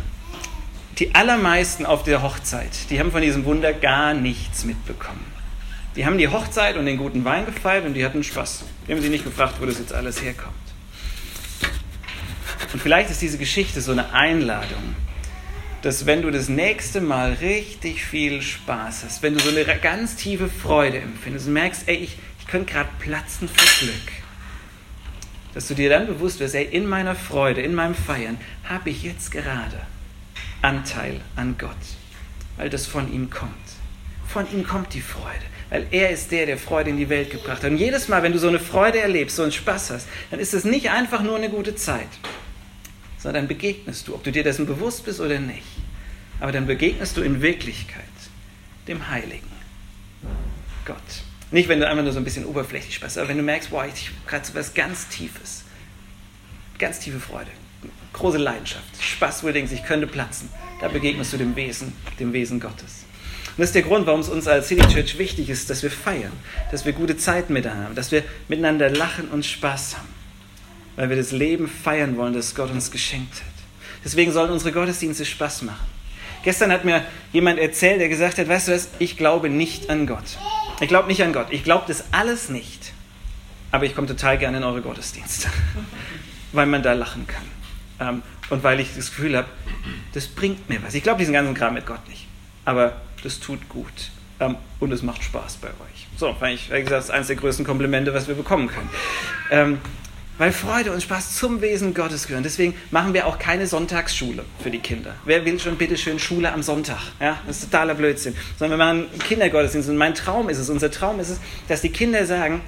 die 0.97 1.13
allermeisten 1.13 1.85
auf 1.85 2.01
der 2.03 2.23
Hochzeit, 2.23 2.89
die 2.89 2.99
haben 2.99 3.11
von 3.11 3.21
diesem 3.21 3.45
Wunder 3.45 3.73
gar 3.73 4.15
nichts 4.15 4.65
mitbekommen. 4.65 5.23
Die 5.95 6.05
haben 6.05 6.17
die 6.17 6.27
Hochzeit 6.27 6.75
und 6.75 6.85
den 6.85 6.97
guten 6.97 7.23
Wein 7.25 7.45
gefeiert 7.45 7.85
und 7.85 7.93
die 7.93 8.03
hatten 8.03 8.23
Spaß. 8.23 8.63
Die 8.87 8.91
haben 8.91 9.01
sich 9.01 9.11
nicht 9.11 9.23
gefragt, 9.23 9.55
wo 9.59 9.65
das 9.65 9.77
jetzt 9.77 9.93
alles 9.93 10.21
herkommt. 10.21 10.55
Und 12.73 12.81
vielleicht 12.81 13.11
ist 13.11 13.21
diese 13.21 13.37
Geschichte 13.37 13.81
so 13.81 13.91
eine 13.91 14.13
Einladung, 14.13 14.95
dass 15.81 16.05
wenn 16.05 16.21
du 16.21 16.31
das 16.31 16.49
nächste 16.49 16.99
Mal 16.99 17.33
richtig 17.33 18.03
viel 18.03 18.41
Spaß 18.41 19.05
hast, 19.05 19.23
wenn 19.23 19.33
du 19.33 19.39
so 19.39 19.49
eine 19.49 19.63
ganz 19.79 20.15
tiefe 20.15 20.49
Freude 20.49 20.99
empfindest 20.99 21.47
und 21.47 21.53
merkst, 21.53 21.83
ey, 21.87 21.95
ich, 21.95 22.17
ich 22.39 22.47
könnte 22.47 22.73
gerade 22.73 22.89
platzen 22.99 23.47
vor 23.47 23.67
Glück, 23.79 24.11
dass 25.53 25.67
du 25.67 25.75
dir 25.75 25.89
dann 25.89 26.07
bewusst 26.07 26.39
wirst, 26.39 26.55
ey, 26.55 26.65
in 26.65 26.85
meiner 26.85 27.15
Freude, 27.15 27.61
in 27.61 27.73
meinem 27.73 27.95
Feiern 27.95 28.37
habe 28.65 28.89
ich 28.89 29.03
jetzt 29.03 29.31
gerade 29.31 29.81
Anteil 30.61 31.21
an 31.35 31.55
Gott, 31.57 31.71
weil 32.57 32.69
das 32.69 32.85
von 32.85 33.11
ihm 33.11 33.29
kommt. 33.29 33.53
Von 34.27 34.51
ihm 34.51 34.67
kommt 34.67 34.93
die 34.93 35.01
Freude, 35.01 35.45
weil 35.69 35.87
er 35.91 36.11
ist 36.11 36.31
der, 36.31 36.45
der 36.45 36.57
Freude 36.57 36.89
in 36.91 36.97
die 36.97 37.09
Welt 37.09 37.31
gebracht 37.31 37.63
hat. 37.63 37.71
Und 37.71 37.77
jedes 37.77 38.09
Mal, 38.09 38.21
wenn 38.21 38.33
du 38.33 38.37
so 38.37 38.49
eine 38.49 38.59
Freude 38.59 38.99
erlebst, 38.99 39.37
so 39.37 39.43
einen 39.43 39.51
Spaß 39.51 39.91
hast, 39.91 40.07
dann 40.29 40.39
ist 40.39 40.53
es 40.53 40.65
nicht 40.65 40.91
einfach 40.91 41.23
nur 41.23 41.37
eine 41.37 41.49
gute 41.49 41.75
Zeit, 41.75 42.07
sondern 43.21 43.47
begegnest 43.47 44.07
du, 44.07 44.15
ob 44.15 44.23
du 44.23 44.31
dir 44.31 44.43
dessen 44.43 44.65
bewusst 44.65 45.05
bist 45.05 45.19
oder 45.19 45.39
nicht. 45.39 45.63
Aber 46.39 46.51
dann 46.51 46.65
begegnest 46.65 47.17
du 47.17 47.21
in 47.21 47.41
Wirklichkeit 47.41 48.03
dem 48.87 49.09
Heiligen 49.09 49.51
Gott. 50.85 50.97
Nicht, 51.51 51.67
wenn 51.67 51.79
du 51.79 51.87
einfach 51.87 52.03
nur 52.03 52.13
so 52.13 52.19
ein 52.19 52.23
bisschen 52.23 52.45
oberflächlich 52.45 52.95
sprichst, 52.95 53.17
aber 53.17 53.27
wenn 53.27 53.37
du 53.37 53.43
merkst, 53.43 53.71
boah, 53.71 53.85
ich 53.85 54.07
habe 54.07 54.17
gerade 54.27 54.45
so 54.45 54.55
was 54.55 54.73
ganz 54.73 55.09
Tiefes. 55.09 55.63
Ganz 56.77 56.99
tiefe 56.99 57.19
Freude, 57.19 57.51
große 58.13 58.37
Leidenschaft, 58.37 58.85
Spaß, 59.01 59.43
wo 59.43 59.47
du 59.47 59.53
denkst, 59.53 59.73
ich 59.73 59.83
könnte 59.83 60.07
platzen. 60.07 60.47
Da 60.79 60.87
begegnest 60.87 61.33
du 61.33 61.37
dem 61.37 61.55
Wesen, 61.57 61.91
dem 62.19 62.31
Wesen 62.31 62.61
Gottes. 62.61 63.03
Und 63.49 63.59
das 63.59 63.69
ist 63.69 63.75
der 63.75 63.81
Grund, 63.81 64.07
warum 64.07 64.21
es 64.21 64.29
uns 64.29 64.47
als 64.47 64.69
City 64.69 64.87
Church 64.87 65.17
wichtig 65.17 65.49
ist, 65.49 65.69
dass 65.69 65.83
wir 65.83 65.91
feiern, 65.91 66.31
dass 66.71 66.85
wir 66.85 66.93
gute 66.93 67.17
Zeiten 67.17 67.51
miteinander 67.51 67.83
haben, 67.83 67.95
dass 67.95 68.13
wir 68.13 68.23
miteinander 68.47 68.89
lachen 68.89 69.27
und 69.27 69.45
Spaß 69.45 69.97
haben 69.97 70.18
weil 70.99 71.09
wir 71.09 71.15
das 71.15 71.31
Leben 71.31 71.69
feiern 71.69 72.17
wollen, 72.17 72.33
das 72.33 72.53
Gott 72.53 72.71
uns 72.71 72.91
geschenkt 72.91 73.35
hat. 73.35 73.63
Deswegen 74.03 74.33
sollen 74.33 74.51
unsere 74.51 74.73
Gottesdienste 74.73 75.23
Spaß 75.23 75.61
machen. 75.61 75.87
Gestern 76.43 76.73
hat 76.73 76.83
mir 76.83 77.05
jemand 77.31 77.57
erzählt, 77.57 78.01
der 78.01 78.09
gesagt 78.09 78.37
hat, 78.37 78.49
weißt 78.49 78.67
du 78.67 78.73
was, 78.73 78.89
ich 78.99 79.15
glaube 79.15 79.49
nicht 79.49 79.89
an 79.89 80.07
Gott. 80.07 80.37
Ich 80.81 80.89
glaube 80.89 81.07
nicht 81.07 81.23
an 81.23 81.31
Gott. 81.31 81.47
Ich 81.51 81.63
glaube 81.63 81.85
das 81.87 82.03
alles 82.11 82.49
nicht. 82.49 82.91
Aber 83.71 83.85
ich 83.85 83.95
komme 83.95 84.07
total 84.07 84.37
gerne 84.37 84.57
in 84.57 84.63
eure 84.65 84.81
Gottesdienste, 84.81 85.47
weil 86.51 86.65
man 86.65 86.83
da 86.83 86.91
lachen 86.91 87.25
kann. 87.27 87.45
Ähm, 88.01 88.21
und 88.49 88.63
weil 88.63 88.81
ich 88.81 88.93
das 88.93 89.11
Gefühl 89.11 89.37
habe, 89.37 89.47
das 90.11 90.27
bringt 90.27 90.67
mir 90.67 90.83
was. 90.83 90.95
Ich 90.95 91.03
glaube 91.03 91.19
diesen 91.19 91.33
ganzen 91.33 91.53
Kram 91.53 91.75
mit 91.75 91.85
Gott 91.85 92.05
nicht. 92.09 92.27
Aber 92.65 92.99
das 93.23 93.39
tut 93.39 93.69
gut. 93.69 94.11
Ähm, 94.41 94.57
und 94.81 94.91
es 94.91 95.01
macht 95.01 95.23
Spaß 95.23 95.59
bei 95.61 95.69
euch. 95.69 96.07
So, 96.17 96.35
weil 96.41 96.55
ich, 96.55 96.69
wie 96.69 96.73
gesagt, 96.73 96.91
das 96.91 97.05
ist 97.05 97.11
eines 97.11 97.27
der 97.27 97.37
größten 97.37 97.65
Komplimente, 97.65 98.13
was 98.13 98.27
wir 98.27 98.35
bekommen 98.35 98.67
können. 98.67 98.89
Ähm, 99.49 99.77
weil 100.39 100.51
Freude 100.51 100.91
und 100.91 101.03
Spaß 101.03 101.35
zum 101.35 101.61
Wesen 101.61 101.93
Gottes 101.93 102.25
gehören. 102.25 102.43
Deswegen 102.43 102.73
machen 102.89 103.13
wir 103.13 103.27
auch 103.27 103.37
keine 103.37 103.67
Sonntagsschule 103.67 104.43
für 104.63 104.71
die 104.71 104.79
Kinder. 104.79 105.13
Wer 105.25 105.45
will 105.45 105.59
schon 105.59 105.75
bitte 105.75 105.97
schön 105.97 106.17
Schule 106.17 106.51
am 106.51 106.63
Sonntag? 106.63 106.97
Ja, 107.19 107.39
das 107.45 107.57
ist 107.57 107.65
totaler 107.65 107.93
Blödsinn. 107.93 108.35
Sondern 108.57 108.79
wir 108.79 108.85
machen 108.85 109.05
Kindergottesdienst. 109.19 109.89
Und 109.89 109.97
mein 109.97 110.15
Traum 110.15 110.49
ist 110.49 110.57
es, 110.57 110.69
unser 110.69 110.89
Traum 110.89 111.19
ist 111.19 111.29
es, 111.29 111.39
dass 111.67 111.81
die 111.81 111.89
Kinder 111.89 112.25
sagen, 112.25 112.61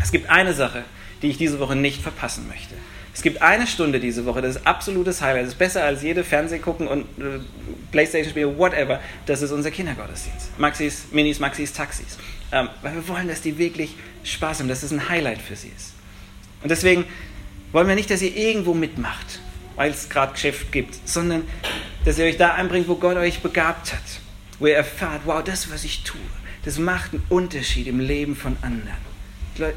es 0.00 0.12
gibt 0.12 0.30
eine 0.30 0.54
Sache, 0.54 0.84
die 1.20 1.28
ich 1.28 1.36
diese 1.36 1.58
Woche 1.58 1.74
nicht 1.74 2.00
verpassen 2.00 2.46
möchte. 2.48 2.74
Es 3.12 3.22
gibt 3.22 3.42
eine 3.42 3.66
Stunde 3.66 3.98
diese 3.98 4.26
Woche, 4.26 4.40
das 4.40 4.54
ist 4.54 4.66
absolutes 4.66 5.20
Highlight. 5.20 5.42
Das 5.42 5.48
ist 5.54 5.58
besser 5.58 5.82
als 5.82 6.04
jede 6.04 6.22
Fernseh 6.22 6.60
gucken 6.60 6.86
und 6.86 7.02
äh, 7.18 7.40
Playstation-Spiele, 7.90 8.56
whatever. 8.56 9.00
Das 9.26 9.42
ist 9.42 9.50
unser 9.50 9.72
Kindergottesdienst. 9.72 10.56
Maxis, 10.56 11.06
Minis, 11.10 11.40
Maxis, 11.40 11.72
Taxis. 11.72 12.16
Ähm, 12.52 12.68
weil 12.80 12.94
wir 12.94 13.08
wollen, 13.08 13.26
dass 13.26 13.40
die 13.40 13.58
wirklich 13.58 13.96
Spaß 14.22 14.60
haben, 14.60 14.68
dass 14.68 14.84
es 14.84 14.92
ein 14.92 15.08
Highlight 15.08 15.42
für 15.42 15.56
sie 15.56 15.72
ist. 15.76 15.97
Und 16.62 16.70
deswegen 16.70 17.04
wollen 17.72 17.88
wir 17.88 17.94
nicht, 17.94 18.10
dass 18.10 18.22
ihr 18.22 18.34
irgendwo 18.36 18.74
mitmacht, 18.74 19.40
weil 19.76 19.90
es 19.90 20.08
gerade 20.08 20.32
Geschäft 20.32 20.72
gibt, 20.72 20.96
sondern 21.08 21.42
dass 22.04 22.18
ihr 22.18 22.24
euch 22.24 22.36
da 22.36 22.54
einbringt, 22.54 22.88
wo 22.88 22.96
Gott 22.96 23.16
euch 23.16 23.40
begabt 23.40 23.92
hat. 23.92 24.02
Wo 24.58 24.66
ihr 24.66 24.74
erfahrt, 24.74 25.22
wow, 25.24 25.42
das, 25.42 25.70
was 25.70 25.84
ich 25.84 26.02
tue, 26.02 26.18
das 26.64 26.78
macht 26.78 27.12
einen 27.12 27.22
Unterschied 27.28 27.86
im 27.86 28.00
Leben 28.00 28.34
von 28.34 28.56
anderen. 28.60 29.08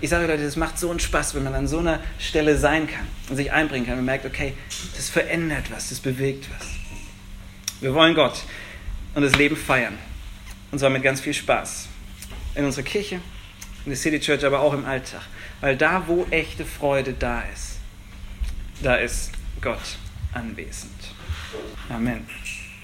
Ich 0.02 0.10
sage 0.10 0.28
Leute, 0.28 0.44
das 0.44 0.56
macht 0.56 0.78
so 0.78 0.90
einen 0.90 1.00
Spaß, 1.00 1.36
wenn 1.36 1.44
man 1.44 1.56
an 1.56 1.68
so 1.68 1.80
einer 1.80 2.00
Stelle 2.20 2.58
sein 2.58 2.88
kann 2.88 3.08
und 3.30 3.36
sich 3.36 3.52
einbringen 3.52 3.86
kann 3.86 3.98
und 3.98 4.06
merkt, 4.06 4.26
okay, 4.26 4.54
das 4.96 5.10
verändert 5.10 5.72
was, 5.72 5.90
das 5.90 6.00
bewegt 6.00 6.48
was. 6.56 6.68
Wir 7.80 7.94
wollen 7.94 8.14
Gott 8.14 8.44
und 9.16 9.24
das 9.24 9.36
Leben 9.36 9.56
feiern. 9.56 9.98
Und 10.72 10.80
zwar 10.80 10.90
mit 10.90 11.04
ganz 11.04 11.20
viel 11.20 11.34
Spaß. 11.34 11.88
In 12.56 12.66
unserer 12.66 12.84
Kirche, 12.84 13.16
in 13.86 13.92
der 13.92 13.98
City 13.98 14.20
Church, 14.20 14.46
aber 14.46 14.60
auch 14.60 14.74
im 14.74 14.86
Alltag. 14.86 15.22
Weil 15.62 15.78
da, 15.78 16.04
wo 16.08 16.26
echte 16.32 16.66
Freude 16.66 17.14
da 17.14 17.42
ist, 17.42 17.80
da 18.82 18.96
ist 18.96 19.32
Gott 19.62 19.98
anwesend. 20.34 20.92
Amen. 21.90 22.28